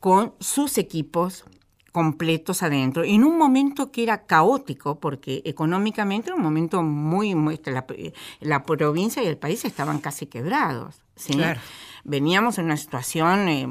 [0.00, 1.44] con sus equipos
[1.92, 7.60] completos adentro, en un momento que era caótico, porque económicamente era un momento muy, muy
[7.64, 7.86] la,
[8.40, 11.00] la provincia y el país estaban casi quebrados.
[11.16, 11.32] ¿sí?
[11.32, 11.60] Claro
[12.04, 13.48] veníamos en una situación...
[13.48, 13.66] Eh,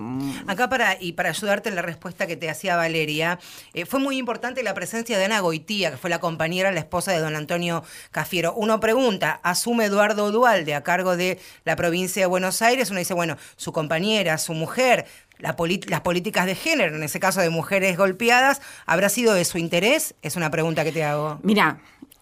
[0.48, 3.40] Acá para, y para ayudarte en la respuesta que te hacía Valeria,
[3.74, 7.12] eh, fue muy importante la presencia de Ana Goitía, que fue la compañera, la esposa
[7.12, 8.54] de don Antonio Cafiero.
[8.54, 12.90] Uno pregunta, ¿asume Eduardo Dualde a cargo de la provincia de Buenos Aires?
[12.90, 15.06] Uno dice, bueno, su compañera, su mujer,
[15.40, 20.16] las políticas de género, en ese caso de mujeres golpeadas, ¿habrá sido de su interés?
[20.22, 21.40] Es una pregunta que te hago.
[21.44, 21.80] Mira,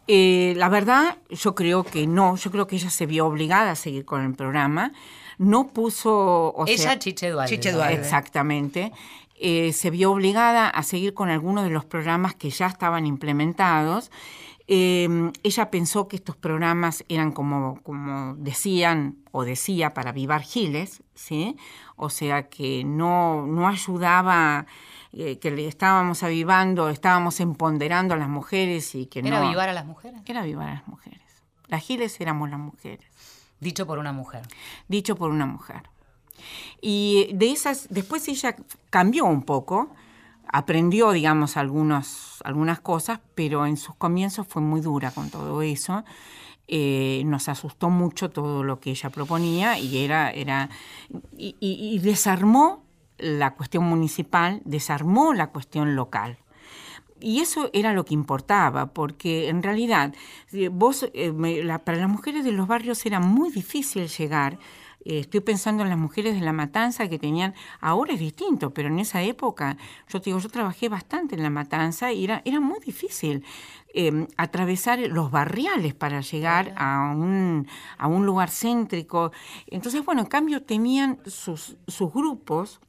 [0.08, 3.76] eh, la verdad, yo creo que no, yo creo que ella se vio obligada a
[3.76, 4.91] seguir con el programa
[5.38, 6.54] no puso...
[6.67, 7.93] Ella, Chiche Duarte.
[7.93, 8.91] Exactamente.
[9.38, 14.12] Eh, se vio obligada a seguir con algunos de los programas que ya estaban implementados.
[14.67, 21.04] Eh, ella pensó que estos programas eran como, como decían o decía para vivar giles,
[21.13, 21.56] ¿sí?
[21.98, 24.65] O sea que no, no ayudaba,
[25.13, 29.28] eh, que le estábamos avivando, estábamos empoderando a las mujeres y que no...
[29.28, 30.21] ¿Era avivar a las mujeres?
[30.26, 31.21] Era avivar a las mujeres.
[31.67, 33.06] Las giles éramos las mujeres.
[33.60, 34.44] Dicho por una mujer.
[34.88, 35.84] Dicho por una mujer.
[36.82, 38.56] Y de esas, después ella
[38.89, 39.89] cambió un poco,
[40.48, 46.04] aprendió, digamos, algunos, algunas cosas, pero en sus comienzos fue muy dura con todo eso.
[46.68, 50.70] Eh, nos asustó mucho todo lo que ella proponía y era, era
[51.38, 52.84] y desarmó
[53.18, 56.38] la cuestión municipal, desarmó la cuestión local.
[57.19, 60.13] Y eso era lo que importaba, porque en realidad
[60.71, 61.32] vos, eh,
[61.84, 64.60] para las mujeres de los barrios era muy difícil llegar.
[65.06, 68.89] Eh, estoy pensando en las mujeres de la matanza que tenían, ahora es distinto, pero
[68.89, 69.78] en esa época,
[70.10, 73.45] yo te digo, yo trabajé bastante en la matanza y era, era muy difícil
[73.93, 79.32] em, atravesar los barriales para llegar a un, a un lugar céntrico.
[79.67, 82.82] Entonces, bueno, en cambio tenían sus, sus grupos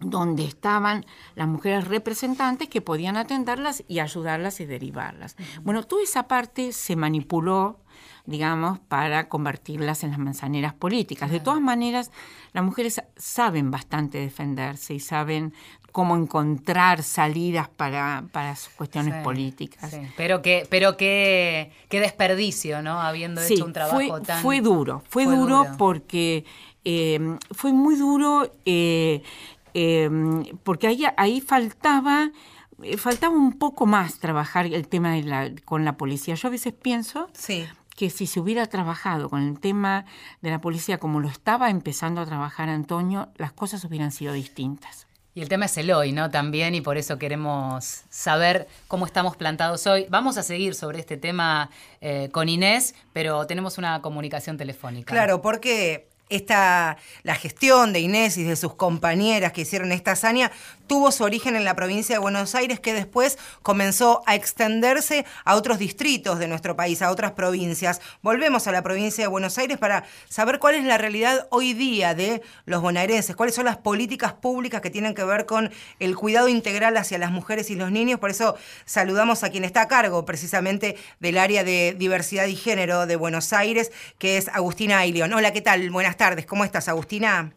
[0.00, 5.36] donde estaban las mujeres representantes que podían atenderlas y ayudarlas y derivarlas.
[5.62, 7.78] Bueno, toda esa parte se manipuló,
[8.26, 11.30] digamos, para convertirlas en las manzaneras políticas.
[11.30, 12.10] De todas maneras,
[12.52, 15.54] las mujeres saben bastante defenderse y saben
[15.92, 19.96] cómo encontrar salidas para, para sus cuestiones políticas.
[20.16, 23.00] Pero que, pero qué desperdicio, ¿no?
[23.00, 24.42] Habiendo hecho un trabajo fue, tan.
[24.42, 26.44] Fue duro, fue, duro, porque
[26.84, 28.52] eh, fue muy duro.
[28.64, 29.22] Eh,
[29.74, 32.30] Em, porque ahí, ahí faltaba,
[32.82, 36.36] eh, faltaba un poco más trabajar el tema de la, con la policía.
[36.36, 37.28] Yo a veces pienso
[37.96, 40.04] que si se hubiera trabajado con el tema
[40.42, 45.06] de la policía como lo estaba empezando a trabajar Antonio, las cosas hubieran sido distintas.
[45.36, 46.30] Y el tema es el hoy, ¿no?
[46.30, 50.06] También, y por eso queremos saber cómo estamos plantados hoy.
[50.08, 55.12] Vamos a seguir sobre este tema eh, con Inés, pero tenemos una comunicación telefónica.
[55.12, 60.50] Claro, porque esta, la gestión de Inés y de sus compañeras que hicieron esta hazaña
[60.86, 65.56] tuvo su origen en la provincia de Buenos Aires, que después comenzó a extenderse a
[65.56, 68.00] otros distritos de nuestro país, a otras provincias.
[68.22, 72.14] Volvemos a la provincia de Buenos Aires para saber cuál es la realidad hoy día
[72.14, 76.48] de los bonaerenses, cuáles son las políticas públicas que tienen que ver con el cuidado
[76.48, 78.20] integral hacia las mujeres y los niños.
[78.20, 83.06] Por eso saludamos a quien está a cargo precisamente del área de diversidad y género
[83.06, 85.32] de Buenos Aires, que es Agustina Ailion.
[85.32, 85.90] Hola, ¿qué tal?
[85.90, 86.46] Buenas tardes.
[86.46, 87.52] ¿Cómo estás, Agustina?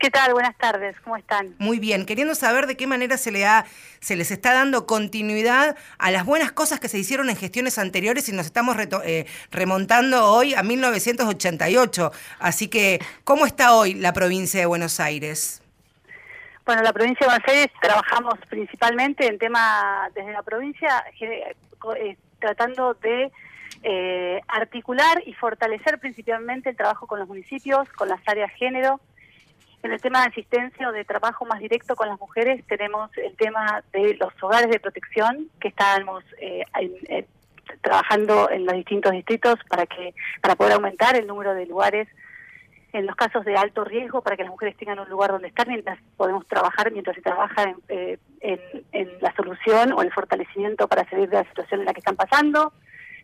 [0.00, 0.32] ¿Qué tal?
[0.32, 1.54] Buenas tardes, ¿cómo están?
[1.58, 3.66] Muy bien, queriendo saber de qué manera se, le ha,
[4.00, 8.26] se les está dando continuidad a las buenas cosas que se hicieron en gestiones anteriores
[8.30, 12.12] y nos estamos eh, remontando hoy a 1988.
[12.38, 15.62] Así que, ¿cómo está hoy la provincia de Buenos Aires?
[16.64, 22.94] Bueno, la provincia de Buenos Aires trabajamos principalmente en tema desde la provincia, eh, tratando
[22.94, 23.30] de
[23.82, 28.98] eh, articular y fortalecer principalmente el trabajo con los municipios, con las áreas género,
[29.82, 33.34] en el tema de asistencia o de trabajo más directo con las mujeres tenemos el
[33.36, 36.64] tema de los hogares de protección que estamos eh,
[37.08, 37.26] eh,
[37.80, 42.08] trabajando en los distintos distritos para que para poder aumentar el número de lugares
[42.92, 45.66] en los casos de alto riesgo para que las mujeres tengan un lugar donde estar
[45.66, 51.08] mientras podemos trabajar mientras se trabaja en, eh, en la solución o el fortalecimiento para
[51.08, 52.72] salir de la situación en la que están pasando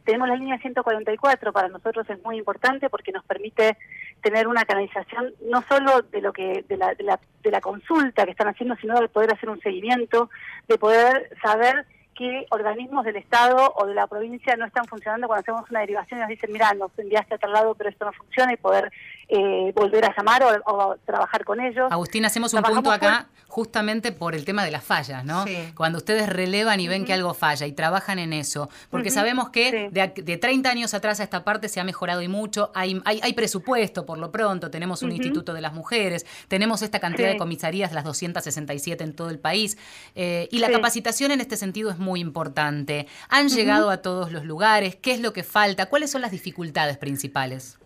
[0.07, 3.77] tenemos la línea 144, para nosotros es muy importante porque nos permite
[4.23, 8.25] tener una canalización no solo de lo que de la, de la, de la consulta
[8.25, 10.31] que están haciendo, sino de poder hacer un seguimiento,
[10.69, 11.85] de poder saber
[12.17, 16.19] qué organismos del Estado o de la provincia no están funcionando cuando hacemos una derivación
[16.19, 18.91] y nos dicen, mira, nos enviaste a tal lado, pero esto no funciona y poder
[19.29, 21.91] eh, volver a llamar o, trabajar con ellos.
[21.91, 25.45] Agustín, hacemos un punto acá justamente por el tema de las fallas, ¿no?
[25.75, 29.89] Cuando ustedes relevan y ven que algo falla y trabajan en eso, porque sabemos que
[29.91, 34.05] de, 30 años atrás a esta parte se ha mejorado y mucho, hay, hay, presupuesto
[34.05, 38.05] por lo pronto, tenemos un Instituto de las Mujeres, tenemos esta cantidad de comisarías, las
[38.05, 39.79] 267 en todo el país,
[40.15, 43.09] eh, y la capacitación en este sentido es muy importante.
[43.29, 44.95] ¿Han llegado a todos los lugares?
[44.95, 45.87] ¿Qué es lo que falta?
[45.87, 47.79] ¿Cuáles son las dificultades principales?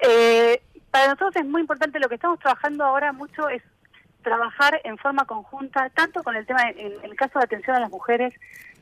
[0.00, 0.60] Eh,
[0.90, 3.62] para nosotros es muy importante, lo que estamos trabajando ahora mucho es
[4.22, 7.90] trabajar en forma conjunta, tanto con el tema, en, el caso de atención a las
[7.90, 8.34] mujeres,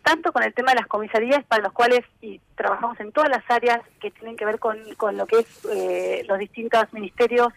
[0.03, 3.43] tanto con el tema de las comisarías, para los cuales y trabajamos en todas las
[3.49, 7.49] áreas que tienen que ver con, con lo que es eh, los distintos ministerios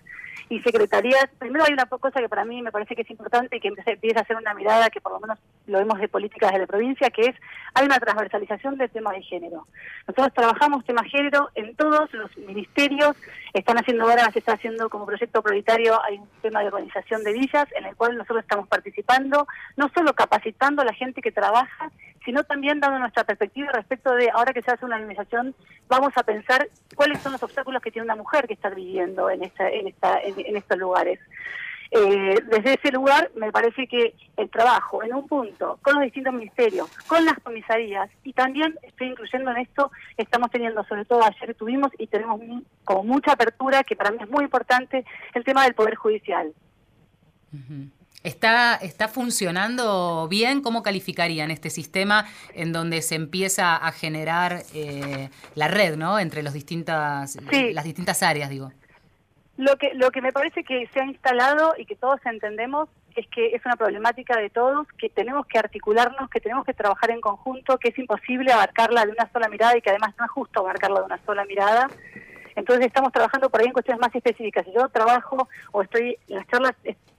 [0.50, 1.28] y secretarías.
[1.40, 4.20] Primero hay una cosa que para mí me parece que es importante y que empieza
[4.20, 7.10] a hacer una mirada que por lo menos lo vemos de políticas de la provincia,
[7.10, 7.36] que es
[7.74, 9.68] hay una transversalización del tema de género.
[10.08, 13.16] Nosotros trabajamos tema género en todos los ministerios,
[13.54, 17.34] están haciendo ahora, se está haciendo como proyecto prioritario, hay un tema de organización de
[17.34, 21.92] villas en el cual nosotros estamos participando, no solo capacitando a la gente que trabaja,
[22.26, 25.56] sino también dando nuestra perspectiva respecto de, ahora que se hace una organización,
[25.88, 29.44] vamos a pensar cuáles son los obstáculos que tiene una mujer que está viviendo en,
[29.44, 31.20] esta, en, esta, en, estos lugares.
[31.92, 36.34] Eh, desde ese lugar me parece que el trabajo en un punto con los distintos
[36.34, 41.54] ministerios, con las comisarías y también estoy incluyendo en esto, estamos teniendo, sobre todo ayer
[41.54, 42.42] tuvimos y tenemos
[42.84, 45.06] como mucha apertura, que para mí es muy importante,
[45.36, 46.54] el tema del Poder Judicial.
[48.26, 50.62] ¿Está, ¿Está funcionando bien?
[50.62, 56.18] ¿Cómo calificarían este sistema en donde se empieza a generar eh, la red ¿no?
[56.18, 58.50] entre los distintas, las distintas áreas?
[58.50, 58.72] digo.
[59.58, 63.28] Lo que, lo que me parece que se ha instalado y que todos entendemos es
[63.28, 67.22] que es una problemática de todos, que tenemos que articularnos, que tenemos que trabajar en
[67.22, 70.62] conjunto, que es imposible abarcarla de una sola mirada y que además no es justo
[70.62, 71.88] abarcarla de una sola mirada.
[72.56, 74.66] Entonces estamos trabajando por ahí en cuestiones más específicas.
[74.66, 76.74] Si yo trabajo o estoy en las charlas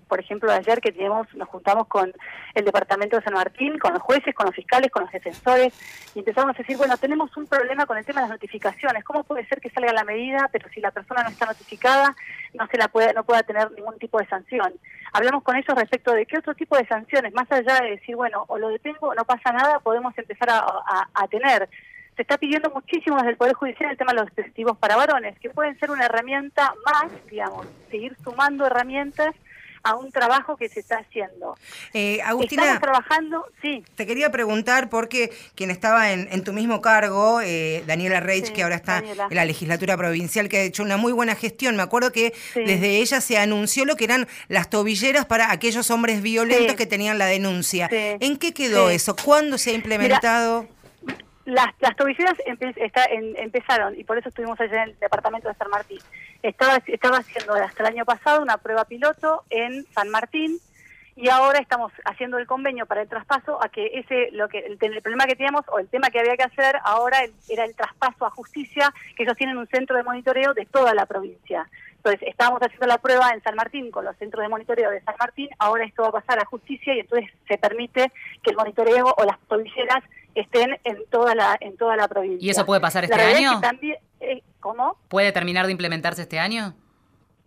[0.09, 2.13] por ejemplo, ayer que tenemos, nos juntamos con
[2.55, 5.75] el Departamento de San Martín, con los jueces, con los fiscales, con los defensores,
[6.15, 9.05] y empezamos a decir, bueno, tenemos un problema con el tema de las notificaciones.
[9.05, 12.15] ¿Cómo puede ser que salga la medida, pero si la persona no está notificada,
[12.55, 14.73] no se la puede, no pueda tener ningún tipo de sanción?
[15.13, 18.45] Hablamos con ellos respecto de qué otro tipo de sanciones, más allá de decir, bueno,
[18.49, 21.69] o lo detengo no pasa nada, podemos empezar a, tener
[22.15, 25.39] se está pidiendo muchísimo desde el Poder Judicial el tema de los dispositivos para varones,
[25.39, 29.35] que pueden ser una herramienta más, digamos, seguir sumando herramientas
[29.87, 31.57] a un trabajo que se está haciendo.
[31.95, 33.85] Eh, Agustina, Estamos trabajando, sí.
[33.95, 38.75] Te quería preguntar porque quien estaba en, tu mismo cargo, eh, Daniela Reich, que ahora
[38.75, 41.77] está en la legislatura provincial, que ha hecho una muy buena gestión.
[41.77, 46.21] Me acuerdo que desde ella se anunció lo que eran las tobilleras para aquellos hombres
[46.21, 47.89] violentos que tenían la denuncia.
[47.93, 49.15] ¿En qué quedó eso?
[49.15, 50.67] ¿Cuándo se ha implementado?
[51.45, 52.37] Las, las tobilleras
[53.39, 56.01] empezaron, y por eso estuvimos allá en el departamento de San Martín.
[56.49, 60.61] Estaba, estaba haciendo hasta el año pasado una prueba piloto en San Martín,
[61.17, 64.77] y ahora estamos haciendo el convenio para el traspaso a que ese lo que el,
[64.77, 67.19] problema que teníamos o el tema que había que hacer ahora
[67.49, 71.07] era el traspaso a justicia que ellos tienen un centro de monitoreo de toda la
[71.07, 71.67] provincia
[72.07, 75.17] Entonces, estábamos haciendo la prueba en San Martín con los centros de monitoreo de San
[75.19, 78.13] Martín, ahora esto va a pasar a justicia y entonces se permite
[78.45, 80.05] que el monitoreo o las tobilleras
[80.37, 82.47] estén en toda la en toda la provincia.
[82.47, 83.57] ¿Y eso puede pasar este es año?
[83.57, 84.97] que también, eh, ¿Cómo?
[85.09, 86.75] ¿Puede terminar de implementarse este año?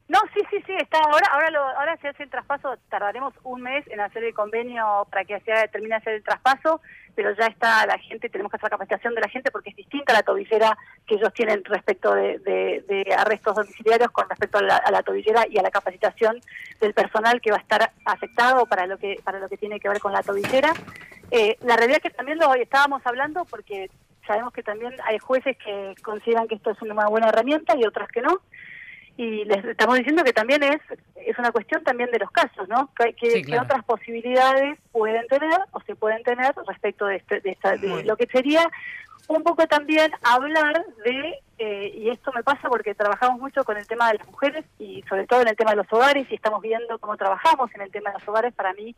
[0.09, 3.61] No, sí, sí, sí, está ahora, ahora, lo, ahora se hace el traspaso, tardaremos un
[3.61, 6.81] mes en hacer el convenio para que se termine hacer el traspaso,
[7.13, 10.13] pero ya está la gente, tenemos que hacer capacitación de la gente porque es distinta
[10.13, 14.77] la tobillera que ellos tienen respecto de, de- de arrestos domiciliarios con respecto a la,
[14.77, 16.41] a la tobillera y a la capacitación
[16.81, 19.89] del personal que va a estar afectado para lo que para lo que tiene que
[19.89, 20.73] ver con la tobillera.
[21.29, 23.91] Eh, la realidad es que también lo estábamos hablando porque
[24.25, 28.07] sabemos que también hay jueces que consideran que esto es una buena herramienta y otras
[28.09, 28.39] que no
[29.21, 30.79] y les estamos diciendo que también es
[31.15, 32.89] es una cuestión también de los casos, ¿no?
[32.97, 37.41] Que, que- Sí, que otras posibilidades pueden tener o se pueden tener respecto de, este-
[37.41, 38.63] de, esta- de lo que sería
[39.27, 43.85] un poco también hablar de, eh, y esto me pasa porque trabajamos mucho con el
[43.87, 46.61] tema de las mujeres y sobre todo en el tema de los hogares y estamos
[46.61, 48.53] viendo cómo trabajamos en el tema de los hogares.
[48.55, 48.95] Para mí,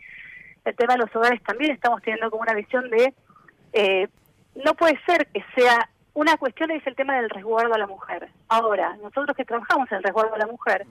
[0.64, 3.14] el tema de los hogares también estamos teniendo como una visión de,
[3.74, 4.08] eh,
[4.56, 8.30] no puede ser que sea una cuestión es el tema del resguardo a la mujer.
[8.50, 10.86] Ahora, nosotros que trabajamos en el resguardo a la mujer,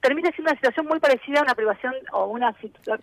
[0.00, 2.54] termina siendo una situación muy parecida a una privación o unas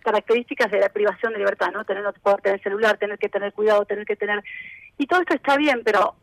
[0.02, 1.84] características de la privación de libertad, ¿no?
[1.84, 4.42] Tener, no poder tener celular, tener que tener cuidado, tener que tener...
[4.96, 6.14] Y todo esto está bien, pero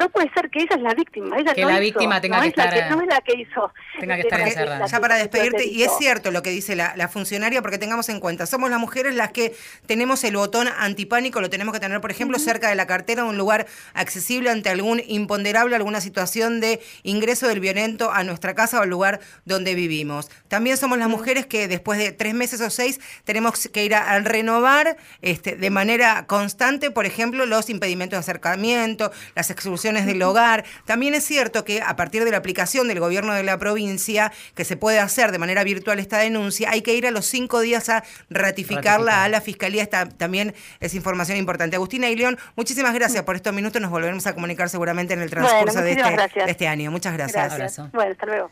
[0.00, 1.36] no puede ser que ella es la víctima.
[1.38, 3.20] Ella Que no la hizo, víctima tenga no que es la estar, no es la
[3.20, 3.72] que hizo.
[3.98, 4.86] tenga que el estar encerrada.
[4.86, 8.20] Ya para despedirte, y es cierto lo que dice la, la funcionaria, porque tengamos en
[8.20, 9.54] cuenta, somos las mujeres las que
[9.86, 13.38] tenemos el botón antipánico, lo tenemos que tener, por ejemplo, cerca de la cartera, un
[13.38, 18.82] lugar accesible ante algún imponderable, alguna situación de ingreso del violento a nuestra casa o
[18.82, 20.30] al lugar donde vivimos.
[20.48, 24.10] También somos las mujeres que después de tres meses o seis tenemos que ir a,
[24.10, 30.22] a renovar este, de manera constante, por ejemplo, los impedimentos de acercamiento, las exclusiones del
[30.22, 30.64] hogar.
[30.84, 34.64] También es cierto que a partir de la aplicación del gobierno de la provincia, que
[34.64, 37.88] se puede hacer de manera virtual esta denuncia, hay que ir a los cinco días
[37.88, 39.24] a ratificarla Ratificar.
[39.24, 39.82] a la fiscalía.
[39.82, 41.76] Esta también es información importante.
[41.76, 43.80] Agustina y León, muchísimas gracias por estos minutos.
[43.80, 46.90] Nos volveremos a comunicar seguramente en el Bueno, transcurso de, este, de este año.
[46.90, 47.34] Muchas gracias.
[47.54, 47.78] Gracias.
[47.78, 47.90] Abrazo.
[47.94, 48.50] Bueno, hasta luego.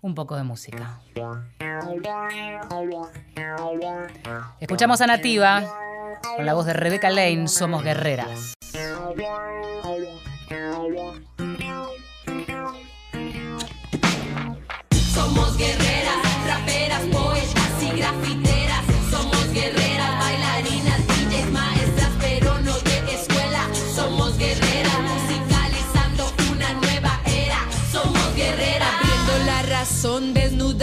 [0.00, 0.98] Un poco de música.
[4.60, 5.62] Escuchamos a Nativa
[6.36, 8.54] con la voz de Rebeca Lane, Somos Guerreras.
[15.14, 15.91] Somos guerreras,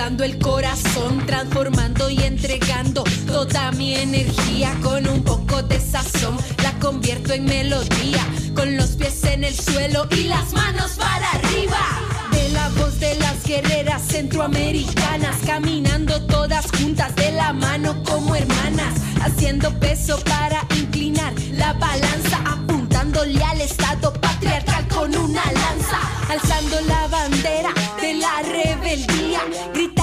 [0.10, 6.38] desnudando el corazón, transformando y entregando toda mi energía con un poco de sazón.
[6.64, 11.80] La convierto en melodía, con los pies en el suelo y las manos para arriba.
[12.32, 18.96] De la voz de las guerreras centroamericanas, caminando todas juntas de la mano como hermanas,
[19.22, 26.00] haciendo peso para inclinar la balanza, apuntándole al Estado patriarcal con una lanza,
[26.30, 29.42] alzando la bandera de la rebeldía,
[29.74, 29.99] gritando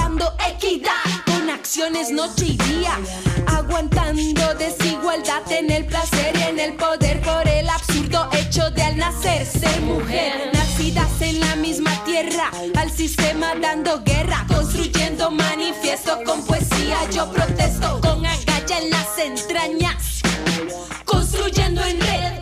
[2.13, 2.97] noche y día,
[3.45, 9.45] aguantando desigualdad en el placer en el poder por el absurdo hecho de al nacer
[9.45, 16.97] ser mujer, nacidas en la misma tierra, al sistema dando guerra, construyendo manifiesto con poesía,
[17.11, 20.21] yo protesto con agalla en las entrañas,
[21.03, 22.36] construyendo en red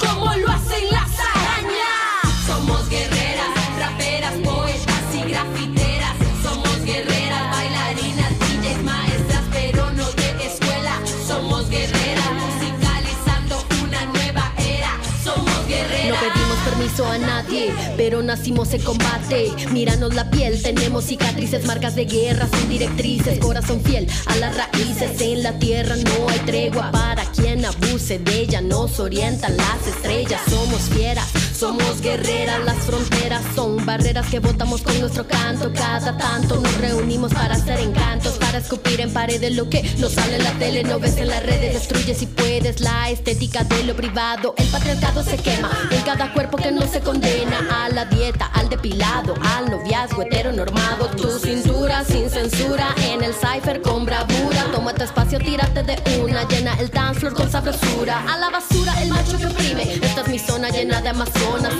[17.03, 19.51] a nadie, pero nacimos en combate.
[19.71, 23.39] Míranos la piel, tenemos cicatrices, marcas de guerra, sin directrices.
[23.39, 25.19] Corazón fiel a las raíces.
[25.19, 28.61] En la tierra no hay tregua para quien abuse de ella.
[28.61, 32.63] Nos orientan las estrellas, somos fieras, somos guerreras.
[32.65, 35.71] Las fronteras son barreras que botamos con nuestro canto.
[35.73, 40.35] Cada tanto nos reunimos para hacer encantos, para escupir en paredes lo que no sale
[40.35, 41.73] en la tele, no ves en las redes.
[41.73, 44.53] Destruye si puedes la estética de lo privado.
[44.57, 48.69] El patriarcado se quema en cada cuerpo que no se condena a la dieta, al
[48.69, 51.07] depilado, al noviazgo heteronormado.
[51.11, 54.65] Tu cintura sin censura en el cipher con bravura.
[54.73, 58.23] Toma tu espacio, tírate de una, llena el dance floor con sabrosura.
[58.27, 59.93] A la basura el macho que oprime.
[60.01, 61.09] Esta es mi zona llena de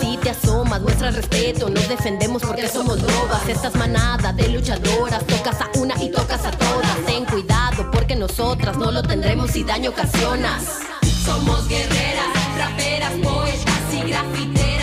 [0.01, 1.69] Si te asomas, muestra respeto.
[1.69, 3.47] Nos defendemos porque somos lobas.
[3.47, 5.25] Estas manadas de luchadoras.
[5.25, 6.97] Tocas a una y tocas a todas.
[7.05, 10.79] Ten cuidado porque nosotras no lo tendremos si daño ocasionas.
[11.23, 14.74] Somos guerreras, raperas, poetas y grafiteras.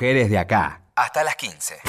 [0.00, 0.80] Mujeres de acá.
[0.96, 1.80] Hasta las 15.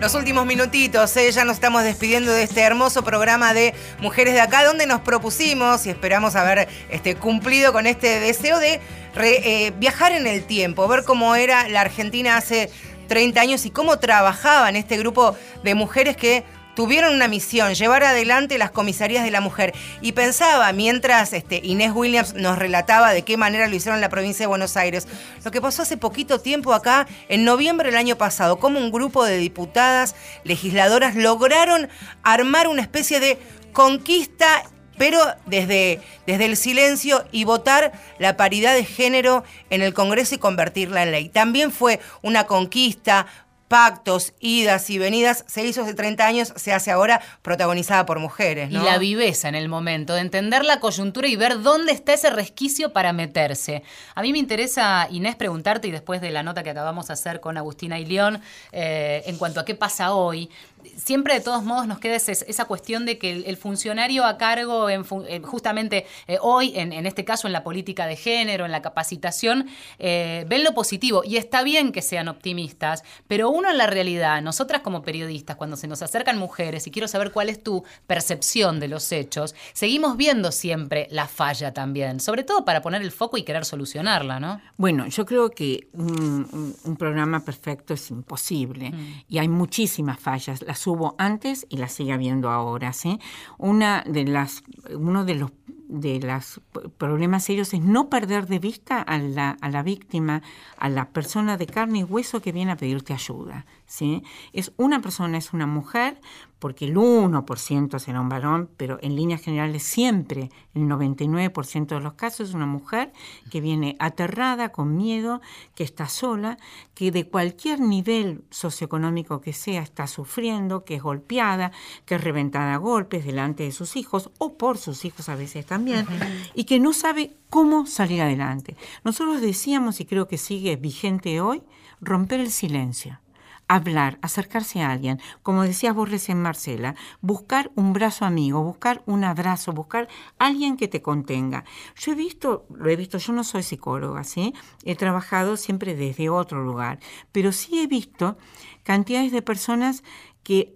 [0.00, 1.32] Los últimos minutitos, ¿eh?
[1.32, 5.86] ya nos estamos despidiendo de este hermoso programa de Mujeres de Acá, donde nos propusimos
[5.86, 8.78] y esperamos haber este, cumplido con este deseo de
[9.12, 12.70] re- eh, viajar en el tiempo, ver cómo era la Argentina hace
[13.08, 16.44] 30 años y cómo trabajaban este grupo de mujeres que
[16.76, 19.74] tuvieron una misión, llevar adelante las comisarías de la mujer.
[20.00, 24.10] Y pensaba, mientras este, Inés Williams nos relataba de qué manera lo hicieron en la
[24.10, 25.08] provincia de Buenos Aires,
[25.44, 29.24] lo que pasó hace poquito tiempo acá, en noviembre del año pasado, cómo un grupo
[29.24, 30.14] de diputadas,
[30.44, 31.88] legisladoras, lograron
[32.22, 33.38] armar una especie de
[33.72, 34.62] conquista
[34.98, 40.38] pero desde, desde el silencio y votar la paridad de género en el Congreso y
[40.38, 41.28] convertirla en ley.
[41.28, 43.26] También fue una conquista,
[43.68, 48.70] pactos, idas y venidas, se hizo hace 30 años, se hace ahora protagonizada por mujeres.
[48.70, 52.30] Y la viveza en el momento, de entender la coyuntura y ver dónde está ese
[52.30, 53.82] resquicio para meterse.
[54.14, 57.40] A mí me interesa, Inés, preguntarte, y después de la nota que acabamos de hacer
[57.40, 58.40] con Agustina y León,
[58.72, 60.50] eh, en cuanto a qué pasa hoy,
[60.96, 64.36] siempre de todos modos nos queda ese- esa cuestión de que el, el funcionario a
[64.38, 68.64] cargo, en eh, justamente eh, hoy, en, en este caso en la política de género,
[68.64, 69.66] en la capacitación,
[69.98, 71.22] eh, ven lo positivo.
[71.24, 75.76] Y está bien que sean optimistas, pero uno en la realidad, nosotras como periodistas, cuando
[75.76, 80.16] se nos acercan mujeres, y quiero saber cuál es tu percepción de los hechos, seguimos
[80.16, 84.60] viendo siempre la falla también, sobre todo para poner el foco y querer solucionarla, ¿no?
[84.76, 88.92] Bueno, yo creo que un, programa perfecto es imposible
[89.28, 90.62] y hay muchísimas fallas.
[90.62, 92.92] Las hubo antes y las sigue habiendo ahora.
[92.92, 93.20] ¿sí?
[93.58, 95.52] Una de las, uno de los
[95.88, 96.60] de los
[96.98, 100.42] problemas serios es no perder de vista a la, a la víctima,
[100.78, 103.66] a la persona de carne y hueso que viene a pedirte ayuda.
[103.86, 104.22] ¿Sí?
[104.52, 106.20] Es una persona, es una mujer,
[106.58, 112.14] porque el 1% será un varón, pero en líneas generales siempre el 99% de los
[112.14, 113.12] casos es una mujer
[113.50, 115.40] que viene aterrada, con miedo,
[115.74, 116.56] que está sola,
[116.94, 121.72] que de cualquier nivel socioeconómico que sea está sufriendo, que es golpeada,
[122.06, 125.66] que es reventada a golpes delante de sus hijos o por sus hijos a veces
[125.66, 126.06] también,
[126.54, 128.76] y que no sabe cómo salir adelante.
[129.04, 131.62] Nosotros decíamos, y creo que sigue vigente hoy,
[132.00, 133.20] romper el silencio
[133.68, 139.24] hablar, acercarse a alguien, como decías vos recién Marcela, buscar un brazo amigo, buscar un
[139.24, 140.08] abrazo, buscar
[140.38, 141.64] alguien que te contenga.
[141.96, 144.54] Yo he visto, lo he visto, yo no soy psicóloga, ¿sí?
[144.84, 147.00] He trabajado siempre desde otro lugar,
[147.32, 148.36] pero sí he visto
[148.82, 150.04] cantidades de personas
[150.42, 150.75] que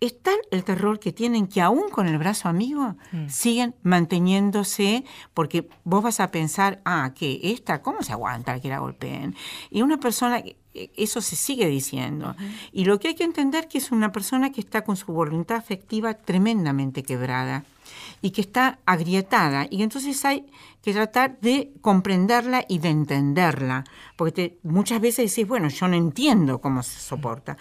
[0.00, 2.96] es tal el terror que tienen que aún con el brazo amigo
[3.28, 8.78] siguen manteniéndose porque vos vas a pensar, ah, que esta, ¿cómo se aguanta que la
[8.78, 9.34] golpeen?
[9.70, 10.56] Y una persona, eh,
[10.96, 12.34] eso se sigue diciendo.
[12.72, 15.56] Y lo que hay que entender que es una persona que está con su voluntad
[15.58, 17.64] afectiva tremendamente quebrada
[18.22, 20.46] y que está agrietada y entonces hay
[20.82, 23.84] que tratar de comprenderla y de entenderla,
[24.16, 27.56] porque te- muchas veces decís, bueno, yo no entiendo cómo se soporta.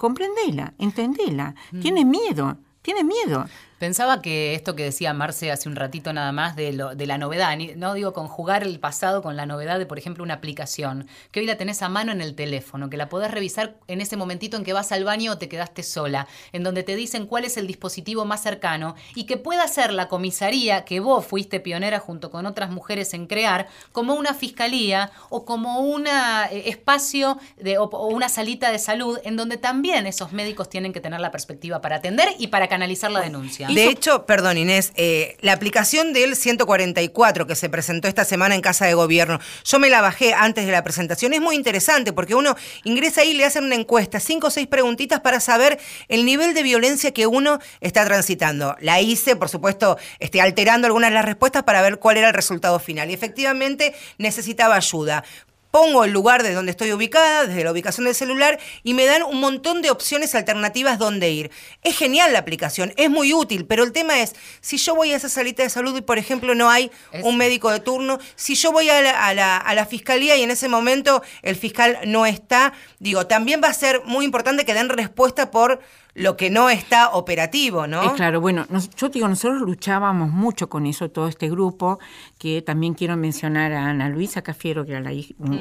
[0.00, 1.54] Comprendela, entendela.
[1.82, 3.44] Tiene miedo, tiene miedo.
[3.80, 7.16] Pensaba que esto que decía Marce hace un ratito nada más de, lo, de la
[7.16, 11.40] novedad, no digo conjugar el pasado con la novedad de, por ejemplo, una aplicación, que
[11.40, 14.58] hoy la tenés a mano en el teléfono, que la podés revisar en ese momentito
[14.58, 17.56] en que vas al baño o te quedaste sola, en donde te dicen cuál es
[17.56, 22.30] el dispositivo más cercano y que pueda ser la comisaría que vos fuiste pionera junto
[22.30, 26.06] con otras mujeres en crear, como una fiscalía o como un
[26.52, 31.00] espacio de, o, o una salita de salud en donde también esos médicos tienen que
[31.00, 33.69] tener la perspectiva para atender y para canalizar la denuncia.
[33.74, 38.60] De hecho, perdón Inés, eh, la aplicación del 144 que se presentó esta semana en
[38.60, 42.34] Casa de Gobierno, yo me la bajé antes de la presentación, es muy interesante porque
[42.34, 46.24] uno ingresa ahí y le hacen una encuesta, cinco o seis preguntitas para saber el
[46.24, 48.76] nivel de violencia que uno está transitando.
[48.80, 52.34] La hice, por supuesto, este, alterando algunas de las respuestas para ver cuál era el
[52.34, 53.10] resultado final.
[53.10, 55.24] Y efectivamente necesitaba ayuda.
[55.70, 59.22] Pongo el lugar de donde estoy ubicada, desde la ubicación del celular, y me dan
[59.22, 61.50] un montón de opciones alternativas donde ir.
[61.82, 65.16] Es genial la aplicación, es muy útil, pero el tema es, si yo voy a
[65.16, 68.54] esa salita de salud y, por ejemplo, no hay Es- un médico de turno, si
[68.56, 71.98] yo voy a la, a la- a la fiscalía y en ese momento el fiscal
[72.04, 75.80] no está, digo, también va a ser muy importante que den respuesta por
[76.20, 78.02] lo que no está operativo, ¿no?
[78.02, 81.98] Eh, claro, bueno, nos- yo te digo, nosotros luchábamos mucho con eso, todo este grupo,
[82.38, 85.10] que también quiero mencionar a Ana Luisa Cafiero, que era la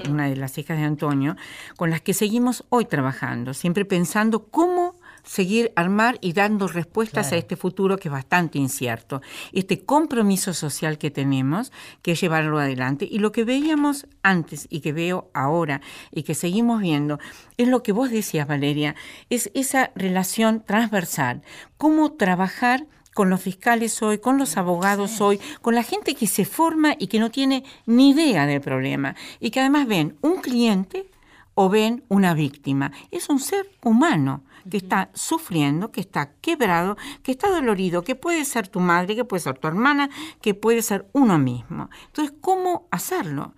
[0.10, 1.36] una de las hijas de Antonio,
[1.78, 7.38] con las que seguimos hoy trabajando, siempre pensando cómo seguir armar y dando respuestas a
[7.38, 9.22] este futuro que es bastante incierto.
[9.54, 13.08] Este compromiso social que tenemos, que es llevarlo adelante.
[13.10, 17.20] Y lo que veíamos antes y que veo ahora y que seguimos viendo,
[17.58, 18.96] es lo que vos decías, Valeria,
[19.30, 21.42] es esa relación transversal,
[21.78, 26.46] cómo trabajar con los fiscales hoy, con los abogados hoy, con la gente que se
[26.46, 31.10] forma y que no tiene ni idea del problema y que además ven un cliente
[31.54, 32.94] o ven una víctima.
[33.12, 38.46] Es un ser humano que está sufriendo, que está quebrado, que está dolorido, que puede
[38.46, 40.10] ser tu madre, que puede ser tu hermana,
[40.42, 41.90] que puede ser uno mismo.
[42.08, 43.54] Entonces, ¿cómo hacerlo?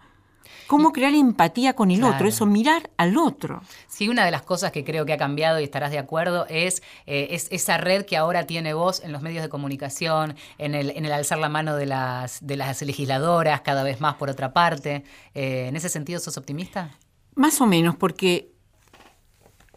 [0.68, 2.16] ¿Cómo crear empatía con el Claro.
[2.16, 2.28] otro?
[2.30, 3.62] Eso, mirar al otro.
[3.89, 6.82] Sí, una de las cosas que creo que ha cambiado y estarás de acuerdo es,
[7.06, 10.91] eh, es esa red que ahora tiene voz en los medios de comunicación, en el,
[10.91, 14.54] en el alzar la mano de las, de las legisladoras, cada vez más por otra
[14.54, 15.04] parte.
[15.34, 16.91] Eh, ¿En ese sentido sos optimista?
[17.36, 18.51] Más o menos, porque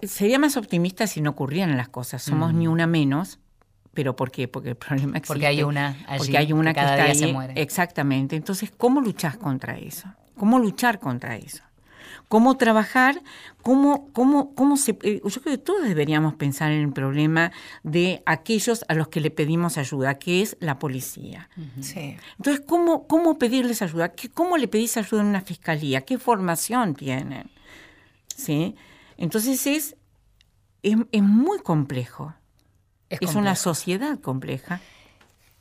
[0.07, 2.23] sería más optimista si no ocurrieran las cosas.
[2.23, 3.39] Somos ni una menos.
[3.93, 4.49] ¿Pero por qué?
[4.49, 5.29] Porque el problema existe.
[5.35, 7.61] Porque hay una allí Porque hay una que está día se muere.
[7.61, 8.35] Exactamente.
[8.35, 10.09] Entonces, ¿cómo luchás contra eso?
[10.37, 11.63] ¿Cómo luchar contra eso?
[12.29, 13.23] ¿Cómo trabajar?
[13.63, 17.53] ¿Cómo, cómo, cómo se, eh, yo creo que todos deberíamos pensar en el problema
[17.85, 21.49] de aquellos a los que le pedimos ayuda, que es la policía.
[21.81, 22.17] Sí.
[22.39, 24.09] Entonces, ¿cómo, cómo pedirles ayuda?
[24.09, 26.01] ¿Qué- ¿Cómo le pedís ayuda en una fiscalía?
[26.01, 27.49] ¿Qué formación tienen?
[28.35, 28.75] ¿Sí?
[29.17, 29.97] Entonces es,
[30.83, 32.35] es, es muy complejo.
[33.11, 34.81] Es, Es, una sociedad compleja.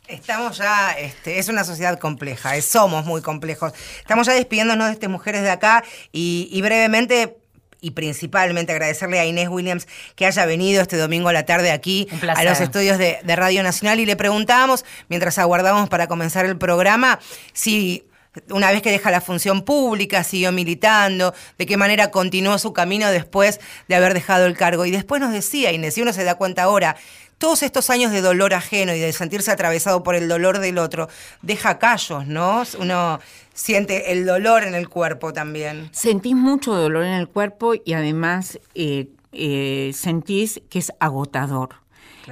[0.07, 3.71] Estamos ya, este, es una sociedad compleja, es- somos muy complejos.
[3.99, 7.37] Estamos ya despidiéndonos de estas mujeres de acá y, y brevemente
[7.79, 12.07] y principalmente agradecerle a Inés Williams que haya venido este domingo a la tarde aquí
[12.33, 16.57] a los estudios de, de Radio Nacional y le preguntábamos, mientras aguardábamos para comenzar el
[16.57, 17.19] programa,
[17.51, 18.05] si
[18.49, 23.09] una vez que deja la función pública, siguió militando, de qué manera continuó su camino
[23.09, 24.85] después de haber dejado el cargo.
[24.85, 26.95] Y después nos decía, Inés, y uno se da cuenta ahora,
[27.37, 31.09] todos estos años de dolor ajeno y de sentirse atravesado por el dolor del otro,
[31.41, 32.63] deja callos, ¿no?
[32.79, 33.19] Uno
[33.53, 35.89] siente el dolor en el cuerpo también.
[35.91, 41.82] Sentís mucho dolor en el cuerpo y además eh, eh, sentís que es agotador.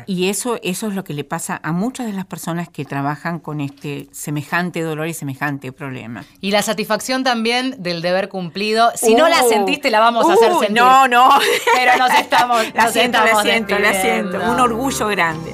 [0.05, 3.39] Y eso, eso es lo que le pasa a muchas de las personas que trabajan
[3.39, 6.23] con este semejante dolor y semejante problema.
[6.39, 8.91] Y la satisfacción también del deber cumplido.
[8.95, 10.77] Si no la Uh, sentiste, la vamos a hacer uh, sentir.
[10.77, 11.29] No, no.
[11.75, 14.37] Pero nos estamos, La nos siento, la estamos siento, la siento.
[14.51, 15.53] Un orgullo grande.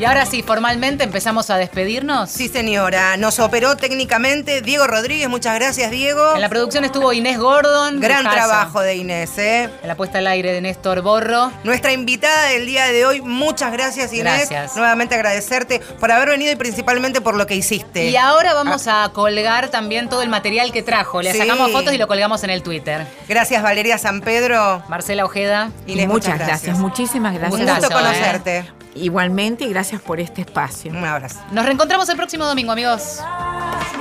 [0.00, 2.30] Y ahora sí, formalmente empezamos a despedirnos.
[2.30, 6.36] Sí, señora, nos operó técnicamente Diego Rodríguez, muchas gracias, Diego.
[6.36, 8.00] En la producción estuvo Inés Gordon.
[8.00, 9.68] Gran trabajo de Inés, ¿eh?
[9.82, 11.52] En la puesta al aire de Néstor Borro.
[11.64, 14.48] Nuestra invitada del día de hoy, muchas gracias Inés.
[14.48, 14.74] Gracias.
[14.74, 18.06] Nuevamente agradecerte por haber venido y principalmente por lo que hiciste.
[18.08, 21.20] Y ahora vamos a colgar también todo el material que trajo.
[21.20, 21.38] Le Sí.
[21.40, 23.06] sacamos fotos y lo colgamos en el Twitter.
[23.28, 24.82] Gracias Valeria San Pedro.
[24.88, 25.70] Marcela Ojeda.
[25.86, 26.78] Inés, Y muchas gracias.
[26.78, 27.60] muchísimas Un gracias.
[27.60, 28.64] gustazo, gusto ¿eh?
[28.94, 30.90] Igualmente, gracias por este espacio.
[30.90, 31.40] Un abrazo.
[31.52, 33.20] Nos reencontramos el próximo domingo, amigos.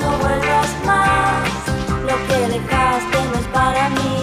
[0.02, 1.50] No vuelvas más,
[2.02, 4.18] lo que dejaste no es para mí.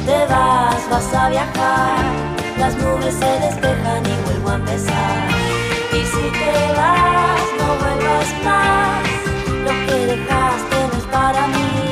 [0.00, 2.04] Te vas, vas a viajar.
[2.58, 5.28] Las nubes se despejan y vuelvo a empezar.
[5.92, 9.02] Y si te vas, no vuelvas más.
[9.64, 11.83] Lo que dejaste no es para mí.